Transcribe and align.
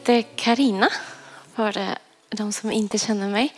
Heter 0.00 0.22
Karina 0.36 0.88
för 1.54 1.96
de 2.28 2.52
som 2.52 2.72
inte 2.72 2.98
känner 2.98 3.28
mig. 3.28 3.54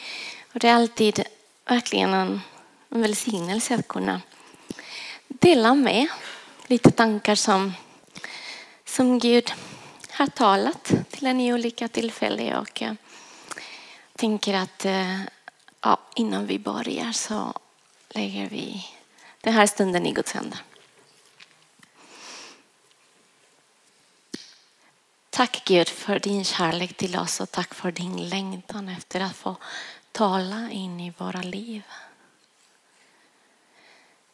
Och 0.53 0.61
det 0.61 0.69
är 0.69 0.75
alltid 0.75 1.23
verkligen 1.65 2.15
en, 2.15 2.41
en 2.89 3.03
välsignelse 3.03 3.75
att 3.75 3.89
kunna 3.89 4.21
dela 5.29 5.75
med 5.75 6.07
lite 6.67 6.91
tankar 6.91 7.35
som, 7.35 7.73
som 8.85 9.19
Gud 9.19 9.53
har 10.11 10.27
talat 10.27 10.93
till 11.11 11.27
en 11.27 11.41
i 11.41 11.53
olika 11.55 11.89
tillfällen. 11.89 12.57
Och 12.57 12.83
jag 12.83 12.97
tänker 14.17 14.55
att 14.55 14.85
eh, 14.85 15.21
ja, 15.81 15.99
innan 16.17 16.47
vi 16.47 16.59
börjar 16.59 17.13
så 17.13 17.55
lägger 18.09 18.49
vi 18.49 18.87
den 19.41 19.53
här 19.53 19.67
stunden 19.67 20.07
i 20.07 20.13
Guds 20.13 20.33
händer. 20.33 20.59
Tack 25.43 25.65
Gud 25.65 25.89
för 25.89 26.19
din 26.19 26.45
kärlek 26.45 26.97
till 26.97 27.17
oss 27.17 27.41
och 27.41 27.51
tack 27.51 27.75
för 27.75 27.93
din 27.93 28.29
längtan 28.29 28.89
efter 28.89 29.21
att 29.21 29.37
få 29.37 29.57
tala 30.13 30.71
in 30.71 31.01
i 31.01 31.13
våra 31.19 31.43
liv. 31.43 31.83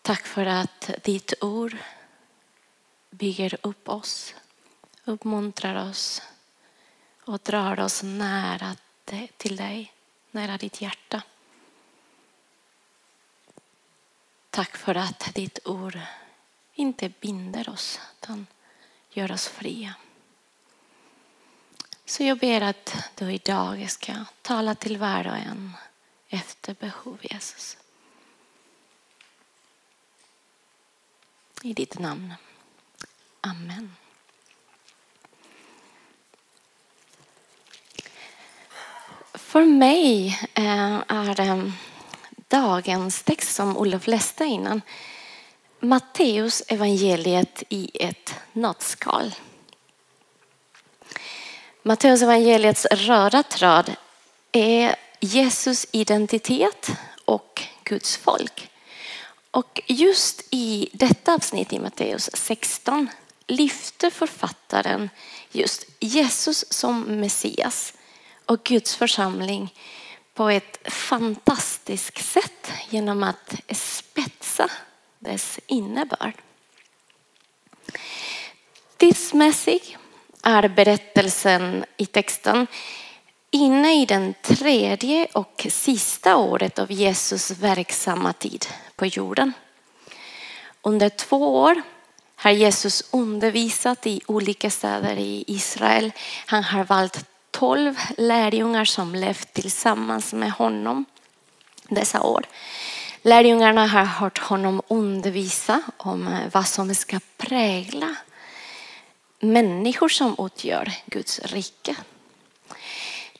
Tack 0.03 0.27
för 0.27 0.47
att 0.47 0.91
ditt 1.05 1.34
ord 1.41 1.77
bygger 3.11 3.56
upp 3.62 3.89
oss, 3.89 4.34
uppmuntrar 5.05 5.91
oss 5.91 6.23
och 7.25 7.39
drar 7.39 7.81
oss 7.81 8.03
nära 8.03 8.77
till 9.37 9.56
dig, 9.56 9.93
nära 10.31 10.56
ditt 10.56 10.81
hjärta. 10.81 11.22
Tack 14.50 14.77
för 14.77 14.95
att 14.95 15.34
ditt 15.34 15.59
ord 15.65 16.00
inte 16.75 17.09
binder 17.20 17.69
oss 17.69 18.00
utan 18.20 18.47
gör 19.11 19.33
oss 19.33 19.48
fria. 19.48 19.95
Så 22.09 22.25
jag 22.25 22.39
ber 22.39 22.61
att 22.61 22.95
du 23.14 23.33
idag 23.33 23.91
ska 23.91 24.12
tala 24.42 24.75
till 24.75 24.97
var 24.97 25.27
och 25.27 25.37
en 25.37 25.73
efter 26.28 26.75
behov, 26.75 27.19
Jesus. 27.23 27.77
I 31.62 31.73
ditt 31.73 31.98
namn. 31.98 32.34
Amen. 33.41 33.97
För 39.34 39.65
mig 39.65 40.39
eh, 40.55 41.03
är 41.09 41.41
eh, 41.41 41.70
dagens 42.48 43.22
text 43.22 43.55
som 43.55 43.77
Olof 43.77 44.06
läste 44.06 44.45
innan 44.45 44.83
Matteus 45.81 46.62
evangeliet 46.69 47.62
i 47.69 47.91
ett 47.95 48.34
nötskal. 48.53 49.34
Matteus 51.88 52.22
evangeliets 52.22 52.87
röda 52.91 53.43
tråd 53.43 53.94
är 54.53 54.97
Jesus 55.21 55.87
identitet 55.93 56.91
och 57.25 57.62
Guds 57.84 58.16
folk. 58.16 58.71
Och 59.50 59.81
just 59.87 60.43
i 60.50 60.88
detta 60.93 61.34
avsnitt 61.34 61.72
i 61.72 61.78
Matteus 61.78 62.31
16 62.34 63.09
lyfter 63.47 64.10
författaren 64.10 65.10
just 65.53 65.87
Jesus 66.00 66.72
som 66.72 67.00
Messias 67.00 67.94
och 68.47 68.65
Guds 68.65 68.97
församling 68.97 69.75
på 70.34 70.49
ett 70.49 70.78
fantastiskt 70.93 72.32
sätt 72.32 72.72
genom 72.91 73.22
att 73.22 73.55
spetsa 73.70 74.70
dess 75.19 75.59
innebörd. 75.66 76.34
Tidsmässigt 78.97 79.97
är 80.43 80.69
berättelsen 80.69 81.84
i 81.97 82.06
texten 82.06 82.66
inne 83.50 84.03
i 84.03 84.06
den 84.06 84.34
tredje 84.43 85.26
och 85.32 85.66
sista 85.71 86.37
året 86.37 86.78
av 86.78 86.93
Jesus 86.93 87.50
verksamma 87.50 88.32
tid 88.32 88.66
på 88.97 89.06
jorden. 89.06 89.53
Under 90.82 91.09
två 91.09 91.62
år 91.62 91.82
har 92.37 92.50
Jesus 92.50 93.09
undervisat 93.12 94.06
i 94.06 94.21
olika 94.26 94.71
städer 94.71 95.16
i 95.16 95.44
Israel. 95.47 96.12
Han 96.47 96.65
har 96.65 96.84
valt 96.84 97.25
tolv 97.50 97.99
lärjungar 98.16 98.84
som 98.84 99.15
levt 99.15 99.53
tillsammans 99.53 100.32
med 100.32 100.53
honom 100.53 101.05
dessa 101.88 102.22
år. 102.22 102.47
Lärjungarna 103.22 103.87
har 103.87 104.05
hört 104.05 104.38
honom 104.38 104.82
undervisa 104.88 105.82
om 105.97 106.38
vad 106.53 106.66
som 106.66 106.94
ska 106.94 107.20
prägla 107.37 108.16
människor 109.38 110.09
som 110.09 110.37
utgör 110.38 110.93
Guds 111.06 111.38
rike. 111.38 111.97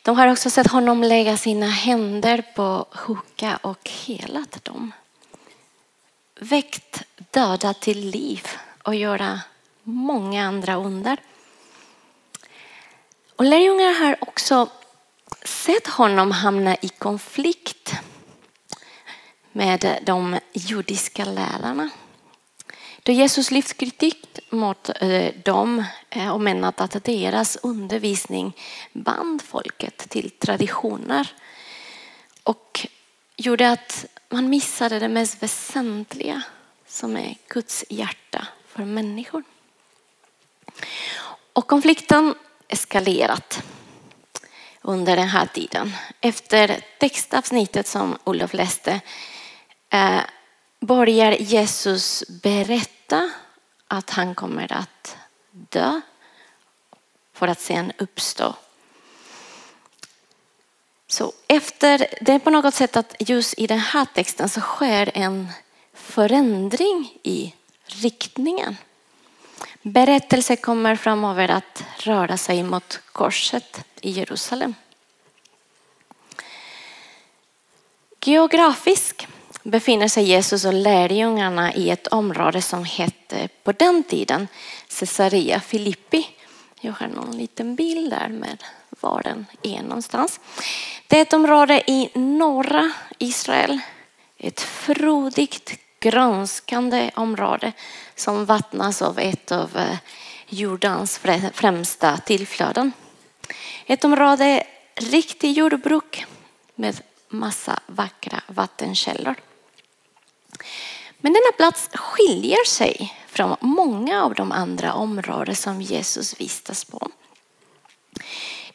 De 0.03 0.17
har 0.17 0.33
också 0.33 0.51
sett 0.51 0.67
honom 0.67 1.03
lägga 1.03 1.37
sina 1.37 1.67
händer 1.67 2.43
på 2.55 2.87
sjuka 2.93 3.57
och 3.57 3.91
helat 4.07 4.65
dem. 4.65 4.93
Väckt 6.41 7.03
döda 7.31 7.75
till 7.75 8.11
liv 8.11 8.47
och 8.83 8.95
göra 8.95 9.41
många 9.83 10.47
andra 10.47 10.75
under. 10.75 11.19
Och 13.37 13.45
lärjungarna 13.45 13.99
har 13.99 14.17
också 14.21 14.69
sett 15.45 15.87
honom 15.87 16.31
hamna 16.31 16.77
i 16.77 16.89
konflikt 16.89 17.93
med 19.53 19.99
de 20.07 20.39
judiska 20.53 21.25
lärarna. 21.25 21.91
Då 23.09 23.13
Jesus 23.13 23.51
lyft 23.51 23.77
kritik 23.77 24.39
mot 24.51 24.91
eh, 25.01 25.35
dem 25.45 25.85
eh, 26.11 26.31
och 26.31 26.41
menat 26.41 26.81
att 26.81 27.05
deras 27.05 27.57
undervisning 27.63 28.57
band 28.93 29.43
folket 29.43 29.97
till 29.99 30.31
traditioner 30.31 31.33
och 32.43 32.87
gjorde 33.37 33.71
att 33.71 34.07
man 34.29 34.49
missade 34.49 34.99
det 34.99 35.09
mest 35.09 35.43
väsentliga 35.43 36.43
som 36.87 37.17
är 37.17 37.37
Guds 37.49 37.85
hjärta 37.89 38.47
för 38.67 38.85
människor. 38.85 39.43
Och 41.53 41.67
konflikten 41.67 42.35
eskalerat 42.69 43.63
under 44.83 45.17
den 45.17 45.29
här 45.29 45.47
tiden. 45.47 45.93
Efter 46.21 46.81
textavsnittet 46.99 47.87
som 47.87 48.19
Olof 48.25 48.55
läste 48.55 49.01
eh, 49.91 50.21
börjar 50.81 51.33
Jesus 51.33 52.25
berätta 52.43 52.98
att 53.89 54.11
han 54.11 54.35
kommer 54.35 54.73
att 54.73 55.17
dö 55.51 56.01
för 57.33 57.49
att 57.49 57.61
sen 57.61 57.93
uppstå. 57.99 58.55
Så 61.07 61.33
efter, 61.47 62.07
det 62.21 62.33
är 62.33 62.39
på 62.39 62.51
något 62.51 62.75
sätt 62.75 62.97
att 62.97 63.15
just 63.19 63.59
i 63.59 63.67
den 63.67 63.79
här 63.79 64.05
texten 64.05 64.49
så 64.49 64.61
sker 64.61 65.11
en 65.15 65.49
förändring 65.95 67.19
i 67.23 67.55
riktningen. 67.87 68.77
Berättelsen 69.83 70.57
kommer 70.57 70.97
framöver 70.97 71.49
att 71.49 71.85
röra 71.99 72.37
sig 72.37 72.63
mot 72.63 73.01
korset 73.13 73.85
i 74.01 74.11
Jerusalem. 74.11 74.75
Geografiskt 78.25 79.27
befinner 79.63 80.09
sig 80.09 80.25
Jesus 80.25 80.65
och 80.65 80.73
lärjungarna 80.73 81.75
i 81.75 81.91
ett 81.91 82.07
område 82.07 82.63
som 82.63 82.85
hette 82.85 83.49
på 83.63 83.73
den 83.73 84.03
tiden 84.03 84.49
Caesarea 84.99 85.61
Filippi. 85.61 86.29
Jag 86.81 86.93
har 86.93 87.09
någon 87.09 87.37
liten 87.37 87.77
bild 87.77 88.11
där 88.11 88.29
med 88.29 88.65
var 89.01 89.23
den 89.23 89.47
är 89.63 89.83
någonstans. 89.83 90.41
Det 91.07 91.19
är 91.19 91.23
ett 91.23 91.33
område 91.33 91.83
i 91.91 92.11
norra 92.15 92.93
Israel. 93.19 93.81
Ett 94.37 94.61
frodigt, 94.61 95.79
grönskande 96.01 97.11
område 97.15 97.73
som 98.15 98.45
vattnas 98.45 99.03
av 99.03 99.19
ett 99.19 99.53
av 99.53 99.77
eh, 99.77 99.97
Jordans 100.49 101.19
främsta 101.53 102.17
tillflöden. 102.17 102.93
Ett 103.87 104.05
område 104.05 104.63
riktigt 104.95 105.57
jordbruk 105.57 106.27
med 106.75 107.01
massa 107.29 107.81
vackra 107.87 108.41
vattenkällor. 108.47 109.35
Men 111.19 111.33
denna 111.33 111.53
plats 111.57 111.91
skiljer 111.95 112.65
sig 112.67 113.15
från 113.27 113.57
många 113.61 114.25
av 114.25 114.35
de 114.35 114.53
andra 114.53 114.93
områden 114.93 115.57
som 115.57 115.83
Jesus 115.83 116.41
vistas 116.41 116.85
på. 116.85 117.11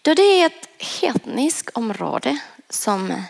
Då 0.02 0.14
det 0.14 0.22
är 0.42 0.46
ett 0.46 0.70
hedniskt 1.02 1.70
område 1.74 2.40
som 2.70 3.24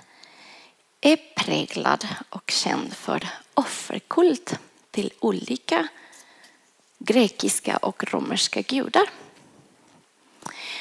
är 1.01 1.17
präglad 1.35 2.07
och 2.29 2.51
känd 2.51 2.93
för 2.93 3.27
offerkult 3.53 4.59
till 4.91 5.13
olika 5.19 5.87
grekiska 6.99 7.77
och 7.77 8.13
romerska 8.13 8.61
gudar. 8.61 9.09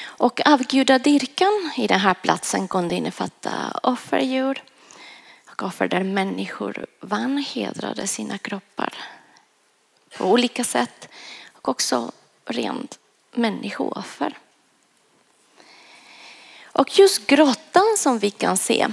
Och 0.03 0.41
avgudadyrkan 0.47 1.73
i 1.77 1.87
den 1.87 2.01
här 2.01 2.15
platsen 2.15 2.69
kunde 2.69 2.95
innefatta 2.95 3.81
offerdjur 3.83 4.63
offer 5.63 5.89
där 5.89 6.03
människor 6.03 6.87
vanhedrade 7.01 8.07
sina 8.07 8.39
kroppar 8.39 8.95
på 10.19 10.25
olika 10.25 10.65
sätt 10.65 11.09
och 11.53 11.69
också 11.69 12.13
rent 12.45 12.99
människooffer. 13.33 14.39
Och 16.65 16.99
just 16.99 17.27
grottan 17.27 17.97
som 17.99 18.19
vi 18.19 18.31
kan 18.31 18.57
se 18.57 18.89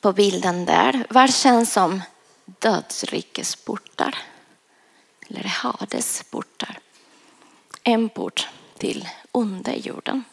på 0.00 0.12
bilden 0.12 0.64
där 0.64 1.06
var 1.10 1.28
känd 1.28 1.68
som 1.68 2.02
dödsrikets 2.44 3.56
portar. 3.56 4.18
Eller 5.28 5.44
Hades 5.44 6.22
portar. 6.30 6.78
En 7.82 8.08
port 8.08 8.48
till 8.78 9.08
underjorden. 9.32 10.24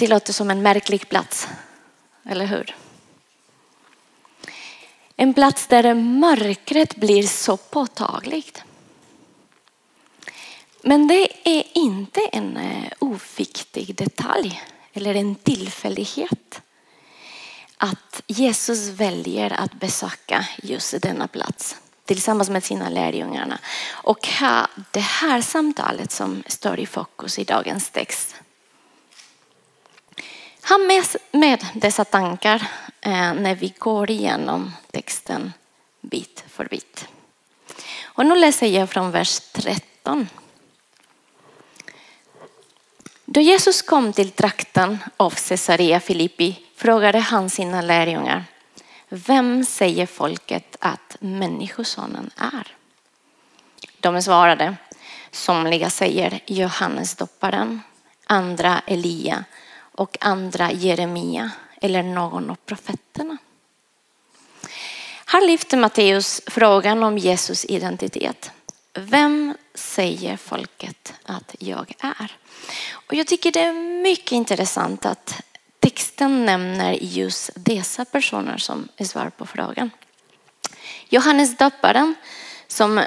Det 0.00 0.06
låter 0.06 0.32
som 0.32 0.50
en 0.50 0.62
märklig 0.62 1.08
plats, 1.08 1.48
eller 2.24 2.46
hur? 2.46 2.76
En 5.16 5.34
plats 5.34 5.66
där 5.66 5.94
mörkret 5.94 6.96
blir 6.96 7.22
så 7.22 7.56
påtagligt. 7.56 8.62
Men 10.82 11.08
det 11.08 11.28
är 11.44 11.64
inte 11.74 12.20
en 12.20 12.56
eh, 12.56 12.92
oviktig 12.98 13.94
detalj 13.94 14.62
eller 14.92 15.14
en 15.14 15.34
tillfällighet 15.34 16.62
att 17.76 18.22
Jesus 18.26 18.88
väljer 18.88 19.52
att 19.52 19.74
besöka 19.74 20.46
just 20.62 21.02
denna 21.02 21.28
plats 21.28 21.76
tillsammans 22.04 22.50
med 22.50 22.64
sina 22.64 22.88
lärjungarna 22.88 23.58
och 23.90 24.28
ha 24.28 24.68
det 24.90 25.00
här 25.00 25.40
samtalet 25.40 26.12
som 26.12 26.42
står 26.46 26.78
i 26.78 26.86
fokus 26.86 27.38
i 27.38 27.44
dagens 27.44 27.90
text. 27.90 28.36
Ha 30.70 30.78
med, 30.78 31.04
med 31.32 31.66
dessa 31.74 32.04
tankar 32.04 32.66
eh, 33.00 33.34
när 33.34 33.54
vi 33.54 33.74
går 33.78 34.10
igenom 34.10 34.72
texten 34.90 35.52
bit 36.00 36.44
för 36.48 36.64
bit. 36.64 37.08
Och 38.02 38.26
nu 38.26 38.34
läser 38.34 38.66
jag 38.66 38.90
från 38.90 39.10
vers 39.10 39.40
13. 39.40 40.28
Då 43.24 43.40
Jesus 43.40 43.82
kom 43.82 44.12
till 44.12 44.30
trakten 44.30 44.98
av 45.16 45.30
Caesarea 45.48 46.00
Filippi 46.00 46.66
frågade 46.76 47.18
han 47.18 47.50
sina 47.50 47.80
lärjungar. 47.80 48.44
Vem 49.08 49.64
säger 49.64 50.06
folket 50.06 50.76
att 50.80 51.16
människosonen 51.20 52.30
är? 52.36 52.76
De 54.00 54.22
svarade. 54.22 54.76
Somliga 55.30 55.90
säger 55.90 56.40
Johannes 56.46 57.14
dopparen, 57.14 57.82
andra 58.26 58.82
Elia 58.86 59.44
och 60.00 60.16
andra 60.20 60.72
Jeremia 60.72 61.50
eller 61.80 62.02
någon 62.02 62.50
av 62.50 62.54
profeterna. 62.54 63.36
Här 65.26 65.46
lyfter 65.46 65.76
Matteus 65.76 66.40
frågan 66.46 67.02
om 67.02 67.18
Jesus 67.18 67.64
identitet. 67.64 68.50
Vem 68.94 69.54
säger 69.74 70.36
folket 70.36 71.14
att 71.24 71.54
jag 71.58 71.94
är? 71.98 72.36
Och 72.92 73.14
jag 73.14 73.26
tycker 73.26 73.52
det 73.52 73.60
är 73.60 74.02
mycket 74.02 74.32
intressant 74.32 75.06
att 75.06 75.42
texten 75.80 76.46
nämner 76.46 76.92
just 76.92 77.50
dessa 77.54 78.04
personer 78.04 78.56
som 78.56 78.88
är 78.96 79.04
svar 79.04 79.30
på 79.36 79.46
frågan. 79.46 79.90
Johannes 81.08 81.56
döparen 81.56 82.14
som 82.66 83.04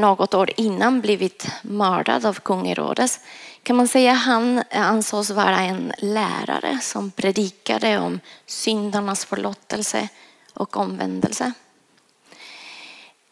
något 0.00 0.34
år 0.34 0.50
innan 0.56 1.00
blivit 1.00 1.46
mördad 1.62 2.26
av 2.26 2.34
kung 2.34 2.66
Herodes 2.66 3.20
kan 3.62 3.76
man 3.76 3.88
säga 3.88 4.12
han 4.12 4.62
ansågs 4.70 5.30
vara 5.30 5.60
en 5.60 5.92
lärare 5.98 6.78
som 6.82 7.10
predikade 7.10 7.98
om 7.98 8.20
syndarnas 8.46 9.24
förlåtelse 9.24 10.08
och 10.54 10.76
omvändelse. 10.76 11.52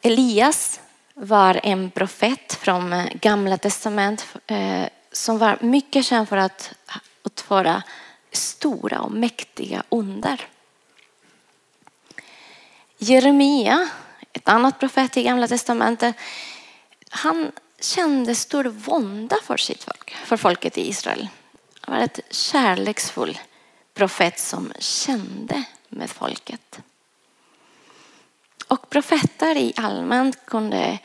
Elias 0.03 0.81
var 1.15 1.61
en 1.63 1.91
profet 1.91 2.55
från 2.55 3.09
gamla 3.21 3.59
testament 3.59 4.27
eh, 4.47 4.85
som 5.13 5.39
var 5.39 5.59
mycket 5.61 6.05
känd 6.05 6.29
för 6.29 6.37
att 6.37 6.73
utföra 7.25 7.83
stora 8.33 9.01
och 9.01 9.13
mäktiga 9.13 9.83
under. 9.89 10.47
Jeremia, 12.99 13.89
ett 14.33 14.49
annat 14.49 14.79
profet 14.79 15.17
i 15.17 15.23
gamla 15.23 15.49
testamentet, 15.49 16.17
han 17.11 17.53
kände 17.81 18.35
stor 18.35 18.65
vånda 18.65 19.37
för 19.43 19.57
sitt 19.57 19.85
folk, 19.85 20.17
för 20.25 20.37
folket 20.37 20.79
i 20.79 20.89
Israel. 20.89 21.29
Han 21.81 21.97
var 21.97 22.05
ett 22.05 22.21
kärleksfull 22.31 23.39
profet 23.95 24.39
som 24.39 24.73
kände 24.79 25.65
med 25.89 26.11
folket. 26.11 26.81
Och 28.69 28.91
profeter 28.91 29.57
i 29.57 29.73
allmänt 29.77 30.47
kunde 30.47 30.99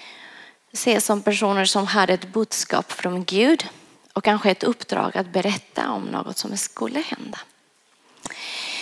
ses 0.72 1.06
som 1.06 1.22
personer 1.22 1.66
som 1.66 1.88
hade 1.88 2.14
ett 2.14 2.34
budskap 2.34 2.92
från 2.92 3.24
Gud 3.24 3.68
och 4.14 4.24
kanske 4.24 4.52
ett 4.52 4.64
uppdrag 4.64 5.18
att 5.18 5.28
berätta 5.28 5.92
om 5.92 6.04
något 6.04 6.38
som 6.38 6.58
skulle 6.58 7.00
hända. 7.00 7.40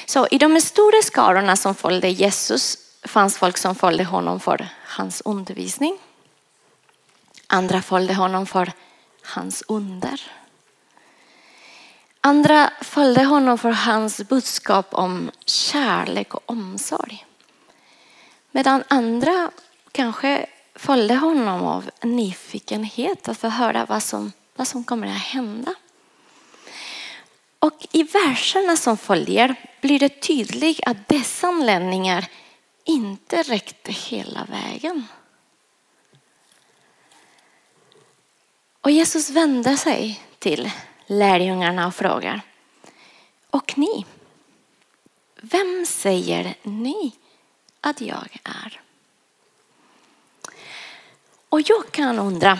Så 0.05 0.27
i 0.31 0.37
de 0.37 0.61
stora 0.61 1.01
skarorna 1.03 1.55
som 1.55 1.75
följde 1.75 2.09
Jesus 2.09 2.77
fanns 3.03 3.37
folk 3.37 3.57
som 3.57 3.75
följde 3.75 4.03
honom 4.03 4.39
för 4.39 4.67
hans 4.85 5.21
undervisning. 5.25 5.97
Andra 7.47 7.81
följde 7.81 8.13
honom 8.13 8.45
för 8.45 8.71
hans 9.23 9.63
under. 9.67 10.21
Andra 12.21 12.71
följde 12.81 13.23
honom 13.23 13.57
för 13.57 13.71
hans 13.71 14.21
budskap 14.29 14.93
om 14.93 15.31
kärlek 15.45 16.33
och 16.33 16.49
omsorg. 16.49 17.25
Medan 18.51 18.83
andra 18.87 19.51
kanske 19.91 20.45
följde 20.75 21.15
honom 21.15 21.61
av 21.61 21.89
nyfikenhet 22.03 23.27
att 23.27 23.37
få 23.37 23.47
höra 23.47 23.85
vad 23.85 24.03
som 24.03 24.31
vad 24.55 24.67
som 24.67 24.83
kommer 24.83 25.07
att 25.07 25.21
hända. 25.21 25.75
Och 27.59 27.87
i 27.91 28.03
verserna 28.03 28.77
som 28.77 28.97
följer 28.97 29.55
blir 29.81 29.99
det 29.99 30.21
tydligt 30.21 30.79
att 30.85 31.07
dessa 31.07 31.47
anledningar 31.47 32.25
inte 32.83 33.43
räckte 33.43 33.91
hela 33.91 34.47
vägen. 34.49 35.07
Och 38.83 38.91
Jesus 38.91 39.29
vände 39.29 39.77
sig 39.77 40.21
till 40.39 40.71
lärjungarna 41.05 41.87
och 41.87 41.95
frågar. 41.95 42.41
Och 43.49 43.77
ni? 43.77 44.05
Vem 45.35 45.85
säger 45.87 46.55
ni 46.63 47.11
att 47.81 48.01
jag 48.01 48.37
är? 48.43 48.81
Och 51.49 51.61
jag 51.61 51.91
kan 51.91 52.19
undra, 52.19 52.59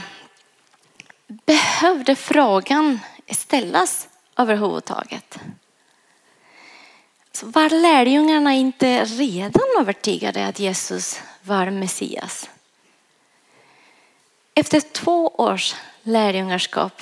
behövde 1.27 2.15
frågan 2.15 2.99
ställas 3.29 4.07
överhuvudtaget? 4.37 5.39
Så 7.31 7.45
var 7.45 7.69
lärjungarna 7.69 8.53
inte 8.53 9.05
redan 9.05 9.79
övertygade 9.79 10.45
att 10.47 10.59
Jesus 10.59 11.21
var 11.41 11.69
Messias? 11.69 12.49
Efter 14.55 14.79
två 14.79 15.27
års 15.27 15.75
lärjungarskap, 16.03 17.01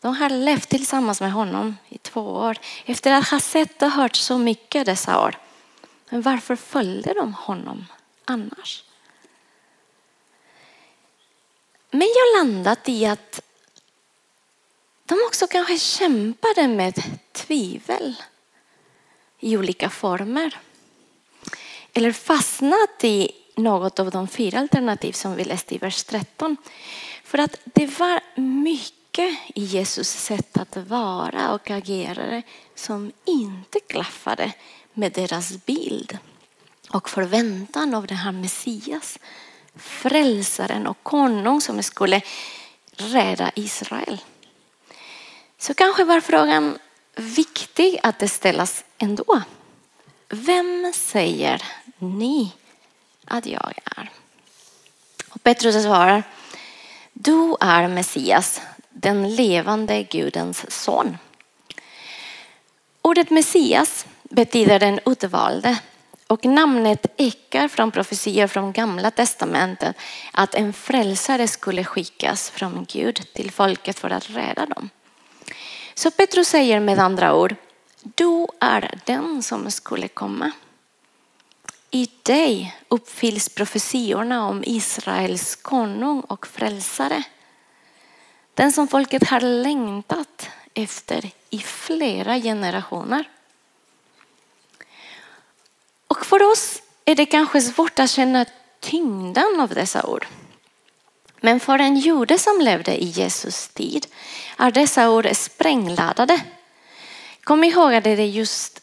de 0.00 0.16
har 0.16 0.30
levt 0.30 0.68
tillsammans 0.68 1.20
med 1.20 1.32
honom 1.32 1.76
i 1.88 1.98
två 1.98 2.20
år, 2.20 2.58
efter 2.84 3.12
att 3.12 3.28
ha 3.28 3.40
sett 3.40 3.82
och 3.82 3.90
hört 3.90 4.16
så 4.16 4.38
mycket 4.38 4.86
dessa 4.86 5.20
år. 5.20 5.38
Men 6.10 6.22
varför 6.22 6.56
följde 6.56 7.14
de 7.14 7.34
honom 7.34 7.86
annars? 8.24 8.84
Men 11.90 12.08
jag 12.08 12.44
landat 12.44 12.88
i 12.88 13.06
att 13.06 13.40
de 15.04 15.14
också 15.26 15.46
kanske 15.46 15.78
kämpade 15.78 16.68
med 16.68 17.02
tvivel 17.32 18.14
i 19.40 19.56
olika 19.56 19.90
former. 19.90 20.58
Eller 21.92 22.12
fastnat 22.12 23.04
i 23.04 23.32
något 23.58 23.98
av 23.98 24.10
de 24.10 24.28
fyra 24.28 24.58
alternativ 24.58 25.12
som 25.12 25.34
vi 25.34 25.44
läste 25.44 25.74
i 25.74 25.78
vers 25.78 26.04
13. 26.04 26.56
För 27.24 27.38
att 27.38 27.56
det 27.64 27.98
var 27.98 28.20
mycket 28.40 29.38
i 29.54 29.64
Jesus 29.64 30.08
sätt 30.08 30.58
att 30.58 30.76
vara 30.76 31.52
och 31.52 31.70
agera 31.70 32.42
som 32.74 33.12
inte 33.24 33.80
klaffade 33.80 34.52
med 34.94 35.12
deras 35.12 35.64
bild 35.66 36.18
och 36.90 37.08
förväntan 37.08 37.94
av 37.94 38.06
den 38.06 38.16
här 38.16 38.32
Messias, 38.32 39.18
frälsaren 39.76 40.86
och 40.86 41.02
konung 41.02 41.60
som 41.60 41.82
skulle 41.82 42.20
rädda 42.92 43.50
Israel. 43.54 44.20
Så 45.58 45.74
kanske 45.74 46.04
var 46.04 46.20
frågan 46.20 46.78
viktig 47.16 47.98
att 48.02 48.18
det 48.18 48.28
ställas 48.28 48.84
ändå. 48.98 49.42
Vem 50.28 50.92
säger 50.94 51.62
ni 51.98 52.52
att 53.30 53.46
jag 53.46 53.74
är? 53.96 54.10
Och 55.28 55.42
Petrus 55.42 55.82
svarar, 55.82 56.22
du 57.12 57.56
är 57.60 57.88
Messias, 57.88 58.60
den 58.90 59.34
levande 59.34 60.02
Gudens 60.02 60.70
son. 60.70 61.16
Ordet 63.02 63.30
Messias 63.30 64.06
betyder 64.22 64.78
den 64.78 65.00
utvalde 65.06 65.78
och 66.26 66.44
namnet 66.44 67.06
ekar 67.16 67.68
från 67.68 67.90
profetior 67.90 68.46
från 68.46 68.72
gamla 68.72 69.10
testamentet 69.10 69.96
att 70.32 70.54
en 70.54 70.72
frälsare 70.72 71.48
skulle 71.48 71.84
skickas 71.84 72.50
från 72.50 72.86
Gud 72.88 73.22
till 73.32 73.50
folket 73.50 73.98
för 73.98 74.10
att 74.10 74.30
rädda 74.30 74.66
dem. 74.66 74.90
Så 75.94 76.10
Petrus 76.10 76.48
säger 76.48 76.80
med 76.80 76.98
andra 76.98 77.34
ord, 77.34 77.54
du 78.02 78.46
är 78.60 78.98
den 79.04 79.42
som 79.42 79.70
skulle 79.70 80.08
komma. 80.08 80.52
I 81.90 82.08
dig 82.22 82.76
uppfylls 82.88 83.48
profetiorna 83.48 84.46
om 84.46 84.64
Israels 84.66 85.56
konung 85.56 86.20
och 86.20 86.46
frälsare. 86.46 87.22
Den 88.54 88.72
som 88.72 88.88
folket 88.88 89.28
har 89.28 89.40
längtat 89.40 90.48
efter 90.74 91.30
i 91.50 91.58
flera 91.58 92.40
generationer. 92.40 93.28
Och 96.08 96.26
för 96.26 96.42
oss 96.42 96.82
är 97.04 97.14
det 97.14 97.26
kanske 97.26 97.60
svårt 97.60 97.98
att 97.98 98.10
känna 98.10 98.46
tyngden 98.80 99.60
av 99.60 99.68
dessa 99.68 100.06
ord. 100.06 100.26
Men 101.40 101.60
för 101.60 101.78
en 101.78 101.96
jude 101.96 102.38
som 102.38 102.60
levde 102.60 103.02
i 103.02 103.04
Jesus 103.04 103.68
tid 103.68 104.06
är 104.56 104.70
dessa 104.70 105.10
ord 105.10 105.28
sprängladdade. 105.32 106.40
Kom 107.44 107.64
ihåg 107.64 107.94
att 107.94 108.04
det 108.04 108.10
är 108.10 108.16
just 108.16 108.82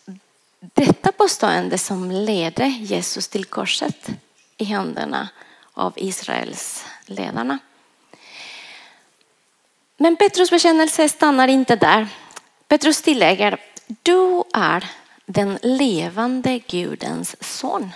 detta 0.73 1.11
påstående 1.11 1.77
som 1.77 2.11
ledde 2.11 2.67
Jesus 2.67 3.27
till 3.27 3.45
korset 3.45 4.09
i 4.57 4.63
händerna 4.63 5.29
av 5.73 5.93
Israels 5.95 6.85
ledarna. 7.05 7.59
Men 9.97 10.15
Petrus 10.15 10.49
bekännelse 10.49 11.09
stannar 11.09 11.47
inte 11.47 11.75
där. 11.75 12.07
Petrus 12.67 13.01
tillägger, 13.01 13.61
du 13.87 14.43
är 14.53 14.89
den 15.25 15.59
levande 15.61 16.59
Gudens 16.59 17.35
son. 17.59 17.91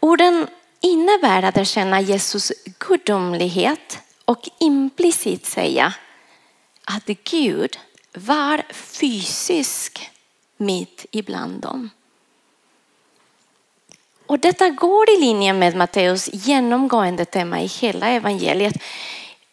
Orden 0.00 0.46
innebär 0.80 1.42
att 1.42 1.56
erkänna 1.56 2.00
Jesus 2.00 2.52
gudomlighet 2.78 3.98
och 4.24 4.48
implicit 4.60 5.46
säga 5.46 5.94
att 6.84 7.06
Gud 7.06 7.78
var 8.14 8.62
fysisk 8.72 10.10
mitt 10.56 11.06
ibland 11.10 11.60
dem. 11.60 11.90
Och 14.26 14.38
detta 14.38 14.70
går 14.70 15.10
i 15.10 15.20
linje 15.20 15.52
med 15.52 15.76
Matteus 15.76 16.30
genomgående 16.32 17.24
tema 17.24 17.60
i 17.60 17.66
hela 17.66 18.08
evangeliet. 18.08 18.82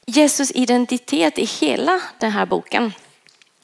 Jesus 0.05 0.51
identitet 0.51 1.39
i 1.39 1.45
hela 1.45 2.01
den 2.19 2.31
här 2.31 2.45
boken 2.45 2.93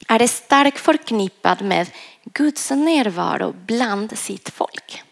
är 0.08 0.26
starkt 0.26 0.78
förknippad 0.78 1.62
med 1.62 1.90
Guds 2.24 2.70
närvaro 2.70 3.54
bland 3.66 4.18
sitt 4.18 4.50
folk. 4.50 5.02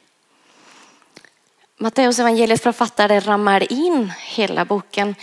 Matteus 1.76 2.18
evangeliets 2.18 2.62
författare 2.62 3.20
ramar 3.20 3.72
in 3.72 4.12
hela 4.20 4.64
boken 4.64 5.14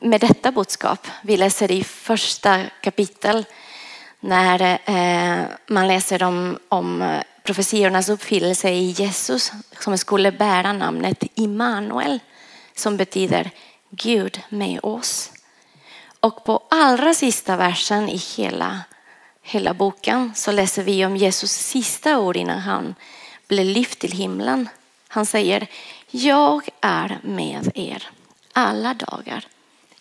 med 0.00 0.20
detta 0.20 0.52
budskap. 0.52 1.06
Vi 1.22 1.36
läser 1.36 1.70
i 1.70 1.84
första 1.84 2.60
kapitel 2.80 3.44
när 4.24 4.78
eh, 4.84 5.44
man 5.66 5.88
läser 5.88 6.22
om, 6.22 6.58
om 6.68 7.02
eh, 7.02 7.22
profetiornas 7.42 8.08
uppfyllelse 8.08 8.70
i 8.70 8.90
Jesus 8.90 9.52
som 9.80 9.98
skulle 9.98 10.32
bära 10.32 10.72
namnet 10.72 11.24
Immanuel 11.34 12.20
som 12.74 12.96
betyder 12.96 13.50
Gud 13.90 14.40
med 14.48 14.80
oss. 14.82 15.32
Och 16.20 16.44
på 16.44 16.62
allra 16.70 17.14
sista 17.14 17.56
versen 17.56 18.08
i 18.08 18.16
hela, 18.16 18.80
hela 19.42 19.74
boken 19.74 20.32
så 20.34 20.52
läser 20.52 20.82
vi 20.82 21.06
om 21.06 21.16
Jesus 21.16 21.52
sista 21.52 22.18
ord 22.18 22.36
innan 22.36 22.58
han 22.58 22.94
blev 23.48 23.66
lyft 23.66 23.98
till 23.98 24.12
himlen. 24.12 24.68
Han 25.08 25.26
säger, 25.26 25.66
jag 26.10 26.68
är 26.80 27.18
med 27.22 27.72
er 27.74 28.10
alla 28.52 28.94
dagar 28.94 29.46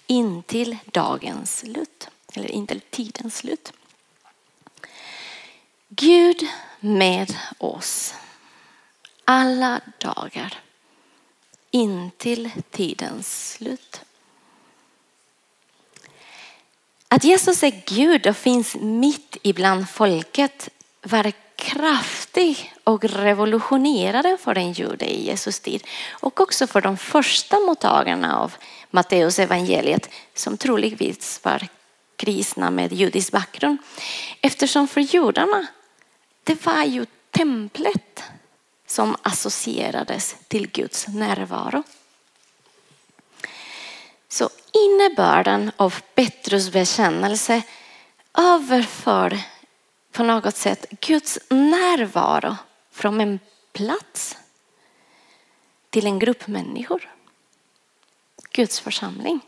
intill 0.07 0.77
dagens 0.85 1.57
slut, 1.57 2.07
eller 2.33 2.51
intill 2.51 2.81
tidens 2.89 3.37
slut. 3.37 3.73
Gud 5.95 6.47
med 6.79 7.37
oss 7.57 8.13
alla 9.25 9.81
dagar 9.97 10.59
intill 11.71 12.49
tidens 12.69 13.51
slut. 13.51 14.01
Att 17.07 17.23
Jesus 17.23 17.63
är 17.63 17.83
Gud 17.85 18.27
och 18.27 18.37
finns 18.37 18.75
mitt 18.75 19.37
ibland 19.41 19.89
folket 19.89 20.69
var 21.01 21.31
kraftig 21.55 22.73
och 22.83 23.03
revolutionerade 23.03 24.37
för 24.37 24.53
den 24.53 24.73
jude 24.73 25.05
i 25.05 25.25
Jesus 25.25 25.59
tid 25.59 25.87
och 26.11 26.41
också 26.41 26.67
för 26.67 26.81
de 26.81 26.97
första 26.97 27.59
mottagarna 27.59 28.37
av 28.39 28.53
Matteus 28.91 29.39
evangeliet 29.39 30.09
som 30.33 30.57
troligtvis 30.57 31.39
var 31.43 31.67
kristna 32.15 32.71
med 32.71 32.93
judisk 32.93 33.31
bakgrund. 33.31 33.77
Eftersom 34.41 34.87
för 34.87 35.01
judarna 35.01 35.67
det 36.43 36.65
var 36.65 36.83
ju 36.83 37.05
templet 37.31 38.23
som 38.85 39.15
associerades 39.21 40.35
till 40.47 40.71
Guds 40.71 41.07
närvaro. 41.07 41.83
Så 44.27 44.49
innebörden 44.73 45.71
av 45.77 45.95
Petrus 46.15 46.71
bekännelse 46.71 47.61
överför 48.33 49.39
på 50.11 50.23
något 50.23 50.55
sätt 50.55 50.85
Guds 50.89 51.39
närvaro 51.49 52.55
från 52.91 53.21
en 53.21 53.39
plats 53.73 54.37
till 55.89 56.05
en 56.05 56.19
grupp 56.19 56.47
människor. 56.47 57.09
Guds 58.51 58.79
församling. 58.79 59.39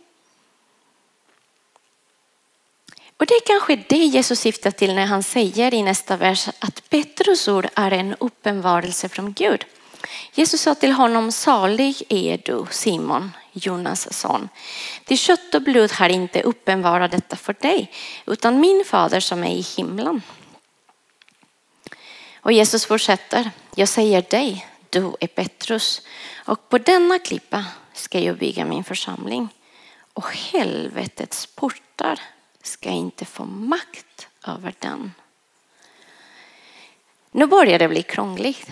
Och 3.17 3.25
det 3.25 3.34
är 3.34 3.46
kanske 3.46 3.75
det 3.75 3.96
Jesus 4.05 4.39
syftar 4.39 4.72
till 4.72 4.96
när 4.96 5.05
han 5.05 5.24
säger 5.24 5.74
i 5.74 5.84
nästa 5.84 6.17
vers 6.17 6.50
att 6.60 6.89
Petrus 6.89 7.48
ord 7.48 7.67
är 7.75 7.91
en 7.91 8.15
uppenbarelse 8.20 9.10
från 9.10 9.34
Gud. 9.34 9.65
Jesus 10.34 10.62
sa 10.62 10.75
till 10.75 10.91
honom, 10.91 11.32
salig 11.32 12.03
är 12.10 12.41
du 12.46 12.65
Simon, 12.72 13.32
Jonas 13.51 14.13
son. 14.13 14.50
Till 15.05 15.17
kött 15.17 15.55
och 15.55 15.62
blod 15.62 15.91
har 15.91 16.10
inte 16.10 16.41
uppenbarat 16.41 17.12
detta 17.12 17.36
för 17.36 17.55
dig, 17.60 17.91
utan 18.25 18.60
min 18.60 18.84
fader 18.86 19.20
som 19.20 19.43
är 19.43 19.51
i 19.51 19.65
himlen. 19.77 20.22
Och 22.36 22.51
Jesus 22.51 22.86
fortsätter, 22.86 23.51
jag 23.75 23.89
säger 23.89 24.22
dig, 24.22 24.67
du 24.89 25.15
är 25.20 25.27
Petrus, 25.27 26.01
och 26.46 26.70
på 26.70 26.77
denna 26.77 27.20
klippa 27.20 27.65
ska 27.93 28.20
jag 28.20 28.38
bygga 28.38 28.65
min 28.65 28.84
församling. 28.84 29.50
Och 30.13 30.27
helvetets 30.34 31.46
portar 31.46 32.20
ska 32.63 32.89
inte 32.89 33.25
få 33.25 33.46
makt 33.46 34.27
över 34.48 34.74
den. 34.79 35.12
Nu 37.32 37.46
börjar 37.46 37.79
det 37.79 37.88
bli 37.88 38.03
krångligt 38.03 38.72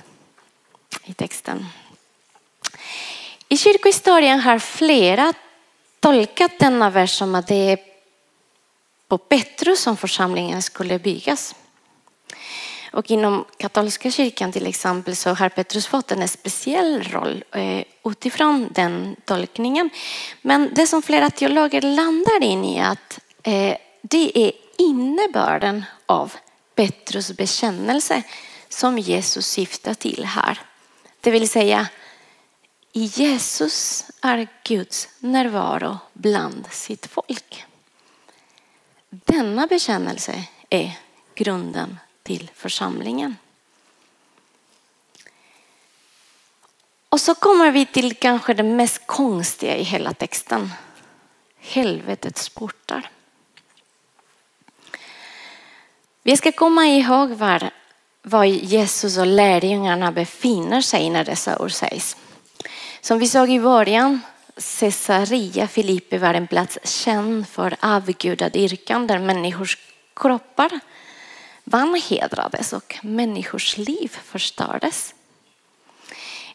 i 1.05 1.13
texten. 1.13 1.65
I 3.50 3.57
kyrkohistorien 3.57 4.39
har 4.39 4.60
flera 4.60 5.33
tolkat 6.00 6.60
denna 6.60 6.89
vers 6.89 7.17
som 7.17 7.36
att 7.36 7.48
det 7.48 7.71
är 7.71 7.79
på 9.07 9.17
Petrus 9.17 9.81
som 9.81 9.98
församlingen 9.98 10.62
skulle 10.62 11.00
byggas. 11.00 11.55
Och 12.91 13.12
inom 13.12 13.45
katolska 13.57 14.12
kyrkan 14.12 14.51
till 14.51 14.67
exempel 14.67 15.15
så 15.15 15.29
har 15.29 15.50
Petrus 15.50 15.88
fått 15.88 16.12
en 16.12 16.27
speciell 16.27 17.03
roll 17.03 17.43
eh, 17.51 17.83
utifrån 18.03 18.69
den 18.71 19.15
tolkningen. 19.25 19.89
Men 20.41 20.69
det 20.74 20.88
som 20.88 21.01
flera 21.01 21.29
teologer 21.29 21.81
landar 21.81 22.43
in 22.43 22.65
i 22.65 22.77
är 22.77 22.91
att 22.91 23.19
Eh, 23.43 23.77
det 24.01 24.48
är 24.48 24.51
innebörden 24.77 25.86
av 26.05 26.33
Petrus 26.75 27.31
bekännelse 27.31 28.24
som 28.69 29.00
Jesus 29.00 29.48
syftar 29.48 29.93
till 29.93 30.25
här. 30.25 30.60
Det 31.21 31.31
vill 31.31 31.50
säga 31.50 31.89
i 32.93 33.03
Jesus 33.03 34.05
är 34.21 34.48
Guds 34.63 35.10
närvaro 35.19 35.98
bland 36.13 36.67
sitt 36.71 37.07
folk. 37.07 37.65
Denna 39.10 39.67
bekännelse 39.67 40.43
är 40.69 41.00
grunden 41.36 42.00
till 42.24 42.51
församlingen. 42.55 43.36
Och 47.10 47.21
så 47.21 47.36
kommer 47.36 47.71
vi 47.71 47.86
till 47.86 48.15
kanske 48.15 48.53
det 48.53 48.63
mest 48.63 49.07
konstiga 49.07 49.75
i 49.75 49.83
hela 49.83 50.13
texten. 50.13 50.71
Helvetets 51.57 52.50
portar. 52.50 53.10
Vi 56.23 56.37
ska 56.37 56.51
komma 56.51 56.85
ihåg 56.85 57.29
var, 57.29 57.69
var 58.21 58.43
Jesus 58.45 59.17
och 59.17 59.27
lärjungarna 59.27 60.11
befinner 60.11 60.81
sig 60.81 61.09
när 61.09 61.23
dessa 61.23 61.59
ord 61.59 61.71
sägs. 61.71 62.17
Som 63.01 63.19
vi 63.19 63.27
såg 63.27 63.49
i 63.49 63.59
början, 63.59 64.21
Caesarea 64.79 65.67
Filippi 65.67 66.17
var 66.17 66.33
en 66.33 66.47
plats 66.47 66.77
känd 66.83 67.47
för 67.47 67.75
avgudadyrkan 67.79 69.07
där 69.07 69.19
människors 69.19 69.77
kroppar 70.13 70.79
vanhedrades 71.63 72.73
och 72.73 72.97
människors 73.01 73.77
liv 73.77 74.17
förstördes. 74.23 75.15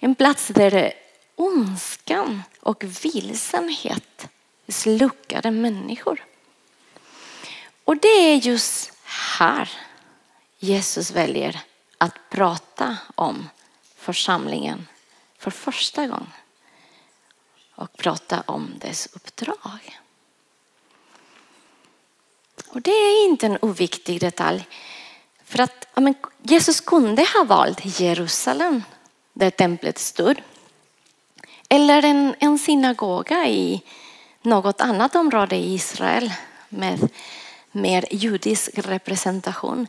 En 0.01 0.15
plats 0.15 0.49
där 0.49 0.93
ondskan 1.37 2.43
och 2.61 2.85
vilsenhet 2.85 4.29
sluckade 4.69 5.51
människor. 5.51 6.25
Och 7.85 7.97
det 7.97 8.09
är 8.09 8.37
just 8.37 8.93
här 9.39 9.71
Jesus 10.59 11.11
väljer 11.11 11.61
att 11.99 12.15
prata 12.31 12.97
om 13.15 13.49
församlingen 13.97 14.87
för 15.39 15.51
första 15.51 16.07
gången 16.07 16.33
och 17.75 17.97
prata 17.97 18.43
om 18.47 18.75
dess 18.81 19.09
uppdrag. 19.13 20.01
Och 22.69 22.83
det 22.83 22.91
är 22.91 23.25
inte 23.25 23.47
en 23.47 23.59
oviktig 23.63 24.21
detalj. 24.21 24.67
För 25.45 25.61
att 25.61 25.87
ja, 25.95 26.15
Jesus 26.43 26.81
kunde 26.81 27.27
ha 27.35 27.45
valt 27.45 28.01
Jerusalem 28.01 28.83
där 29.33 29.51
templet 29.51 29.99
stod. 29.99 30.43
Eller 31.69 32.03
en, 32.03 32.35
en 32.39 32.59
synagoga 32.59 33.47
i 33.49 33.83
något 34.43 34.81
annat 34.81 35.17
område 35.17 35.57
i 35.57 35.75
Israel 35.75 36.33
med 36.69 37.09
mer 37.77 38.05
judisk 38.11 38.79
representation. 38.79 39.87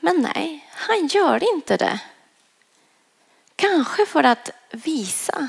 Men 0.00 0.28
nej, 0.34 0.68
han 0.70 1.06
gör 1.06 1.54
inte 1.54 1.76
det. 1.76 2.00
Kanske 3.56 4.06
för 4.06 4.24
att 4.24 4.50
visa 4.70 5.48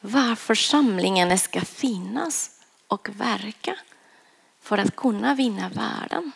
var 0.00 0.34
församlingen 0.34 1.38
ska 1.38 1.60
finnas 1.60 2.50
och 2.86 3.08
verka 3.08 3.76
för 4.60 4.78
att 4.78 4.96
kunna 4.96 5.34
vinna 5.34 5.68
världen. 5.68 6.32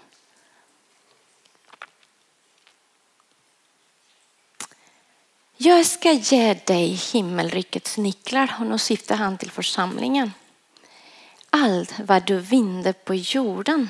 Jag 5.57 5.87
ska 5.87 6.13
ge 6.13 6.55
dig 6.55 6.89
himmelrikets 6.89 7.97
nycklar 7.97 8.57
och 8.61 8.67
nu 8.67 8.79
syftar 8.79 9.17
han 9.17 9.39
till 9.39 9.51
församlingen. 9.51 10.33
Allt 11.51 11.99
vad 11.99 12.27
du 12.27 12.39
vinner 12.39 12.93
på 12.93 13.15
jorden 13.15 13.89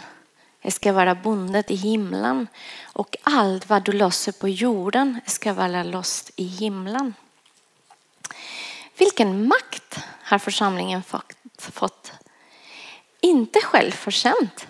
ska 0.71 0.93
vara 0.93 1.15
bundet 1.15 1.71
i 1.71 1.75
himlen 1.75 2.49
och 2.85 3.17
allt 3.23 3.69
vad 3.69 3.85
du 3.85 3.93
löser 3.93 4.33
på 4.33 4.49
jorden 4.49 5.21
ska 5.27 5.53
vara 5.53 5.83
löst 5.83 6.31
i 6.37 6.45
himlen. 6.45 7.15
Vilken 8.99 9.49
makt 9.49 9.99
har 10.23 10.39
församlingen 10.39 11.03
fått? 11.59 12.13
Inte 13.21 13.61
självförtjänt 13.61 14.67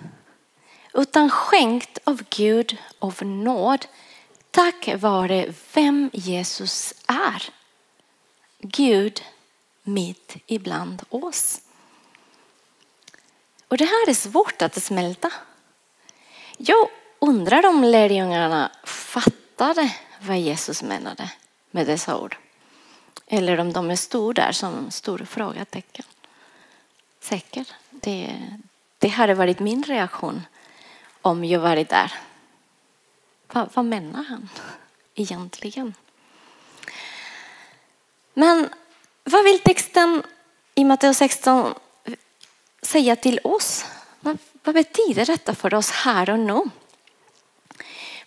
utan 0.94 1.30
skänkt 1.30 1.98
av 2.04 2.22
Gud 2.30 2.76
av 2.98 3.18
nåd 3.22 3.86
tack 4.50 4.88
vare 4.96 5.54
vem 5.74 6.10
Jesus 6.12 6.94
är. 7.06 7.42
Gud 8.58 9.22
mitt 9.82 10.36
ibland 10.46 11.02
oss. 11.08 11.60
Och 13.68 13.76
det 13.76 13.84
här 13.84 14.08
är 14.08 14.14
svårt 14.14 14.62
att 14.62 14.82
smälta. 14.82 15.32
Jag 16.56 16.88
undrar 17.18 17.66
om 17.66 17.84
lärjungarna 17.84 18.70
fattade 18.84 19.94
vad 20.20 20.38
Jesus 20.38 20.82
menade 20.82 21.30
med 21.70 21.86
dessa 21.86 22.18
ord. 22.18 22.36
Eller 23.26 23.60
om 23.60 23.72
de 23.72 23.96
stod 23.96 24.34
där 24.34 24.52
som 24.52 24.90
stora 24.90 25.26
frågetecken. 25.26 26.04
Säkert. 27.20 27.74
Det, 27.90 28.42
det 28.98 29.08
hade 29.08 29.34
varit 29.34 29.60
min 29.60 29.82
reaktion 29.82 30.42
om 31.22 31.44
jag 31.44 31.60
varit 31.60 31.88
där. 31.88 32.12
Va, 33.52 33.68
vad 33.74 33.84
menar 33.84 34.24
han 34.24 34.48
egentligen? 35.14 35.94
Men 38.34 38.68
vad 39.24 39.44
vill 39.44 39.58
texten 39.58 40.22
i 40.74 40.84
Matteus 40.84 41.16
16 41.16 41.74
säga 42.82 43.16
till 43.16 43.40
oss? 43.44 43.84
Vad, 44.66 44.74
betyder 44.74 45.26
detta 45.26 45.54
för 45.54 45.74
oss 45.74 45.90
här 45.90 46.30
och 46.30 46.38
nu? 46.38 46.60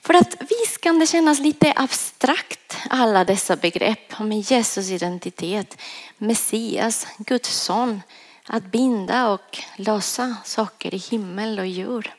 För 0.02 0.14
att 0.14 0.36
visst 0.40 0.82
kan 0.82 1.00
det 1.00 1.08
kännas 1.08 1.40
lite 1.40 1.74
abstrakt 1.76 2.78
alla 2.90 3.26
dessa 3.26 3.56
begrepp 3.56 4.20
om 4.20 4.32
Jesus 4.32 4.90
identitet, 4.90 5.78
Messias, 6.18 7.08
Guds 7.18 7.50
son, 7.50 8.02
att 8.48 8.64
binda 8.64 9.30
och 9.30 9.60
lösa 9.76 10.36
saker 10.46 10.94
i 10.94 10.98
himmel 10.98 11.60
och 11.60 11.68
jord. 11.68 12.10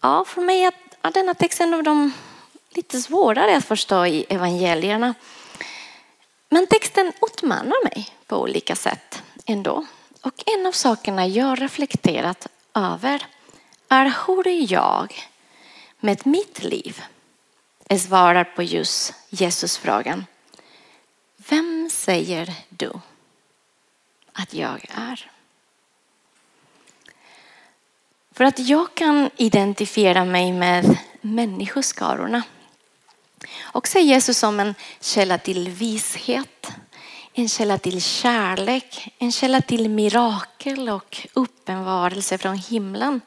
Ja, 0.00 0.24
för 0.24 0.40
mig 0.40 0.64
är 0.64 1.10
denna 1.12 1.34
text 1.34 1.60
en 1.60 1.74
av 1.74 1.82
de 1.82 2.12
lite 2.70 3.00
svårare 3.00 3.56
att 3.56 3.64
förstå 3.64 4.06
i 4.06 4.26
evangelierna. 4.28 5.14
Men 6.48 6.66
texten 6.66 7.12
utmanar 7.26 7.84
mig 7.84 8.08
på 8.26 8.36
olika 8.36 8.76
sätt 8.76 9.22
ändå. 9.46 9.86
Och 10.24 10.42
en 10.46 10.66
av 10.66 10.72
sakerna 10.72 11.26
jag 11.26 11.62
reflekterat 11.62 12.46
över 12.74 13.26
är 13.88 14.14
hur 14.26 14.72
jag 14.72 15.14
med 16.00 16.26
mitt 16.26 16.62
liv 16.62 17.02
svarar 17.98 18.44
på 18.44 18.62
just 18.62 19.14
Jesus 19.28 19.78
frågan. 19.78 20.26
Vem 21.36 21.90
säger 21.92 22.54
du 22.68 22.92
att 24.32 24.54
jag 24.54 24.86
är? 24.94 25.30
För 28.32 28.44
att 28.44 28.58
jag 28.58 28.94
kan 28.94 29.30
identifiera 29.36 30.24
mig 30.24 30.52
med 30.52 30.98
människoskarorna 31.20 32.42
och 33.62 33.88
se 33.88 34.00
Jesus 34.00 34.38
som 34.38 34.60
en 34.60 34.74
källa 35.00 35.38
till 35.38 35.68
vishet, 35.68 36.72
en 37.36 37.48
källa 37.48 37.78
till 37.78 38.02
kärlek, 38.02 39.14
en 39.18 39.32
källa 39.32 39.60
till 39.60 39.90
mirakel 39.90 40.88
och 40.88 41.26
uppenbarelse 41.32 42.38
från 42.38 42.56
himlen. 42.56 43.20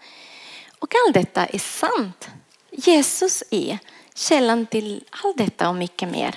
Och 0.80 0.94
allt 1.06 1.14
detta 1.14 1.46
är 1.46 1.60
sant. 1.60 2.30
Jesus 2.72 3.44
är 3.52 3.80
källan 4.16 4.66
till 4.66 5.04
allt 5.10 5.38
detta 5.38 5.70
och 5.70 5.76
mycket 5.76 6.10
mer. 6.10 6.36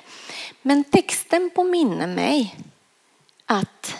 Men 0.62 0.84
texten 0.84 1.50
påminner 1.54 2.06
mig 2.06 2.56
att 3.46 3.94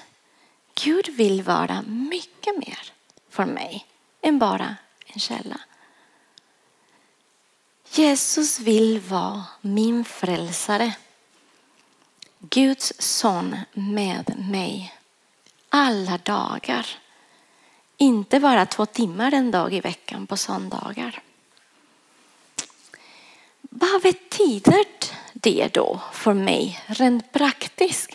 Gud 0.85 1.09
vill 1.09 1.43
vara 1.43 1.83
mycket 1.83 2.59
mer 2.59 2.93
för 3.31 3.45
mig 3.45 3.87
än 4.23 4.39
bara 4.39 4.77
en 5.07 5.21
källa. 5.21 5.61
Jesus 7.93 8.61
vill 8.61 9.01
vara 9.01 9.45
min 9.61 10.05
frälsare. 10.05 10.93
Guds 12.43 12.93
son 12.99 13.57
med 13.73 14.39
mig 14.39 14.95
alla 15.69 16.19
dagar. 16.19 16.87
Inte 17.97 18.41
bara 18.41 18.67
två 18.67 18.87
timmar 18.87 19.35
en 19.35 19.51
dag 19.51 19.75
i 19.75 19.81
veckan 19.81 20.27
på 20.27 20.37
söndagar. 20.37 21.23
Vad 23.61 24.03
betyder 24.03 24.85
det 25.33 25.75
då 25.75 26.01
för 26.13 26.35
mig 26.35 26.81
rent 26.87 27.33
praktiskt? 27.33 28.11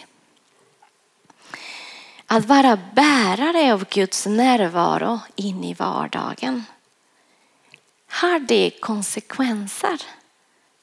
Att 2.25 2.45
vara 2.45 2.79
bärare 2.93 3.73
av 3.73 3.85
Guds 3.89 4.25
närvaro 4.25 5.19
in 5.35 5.63
i 5.63 5.73
vardagen. 5.73 6.63
Har 8.07 8.39
det 8.39 8.71
konsekvenser 8.79 10.01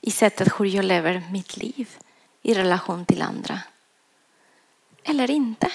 i 0.00 0.10
sättet 0.10 0.48
hur 0.58 0.64
jag 0.64 0.84
lever 0.84 1.22
mitt 1.30 1.56
liv 1.56 1.88
i 2.42 2.54
relation 2.54 3.04
till 3.04 3.22
andra? 3.22 3.60
Eller 5.04 5.30
inte? 5.30 5.72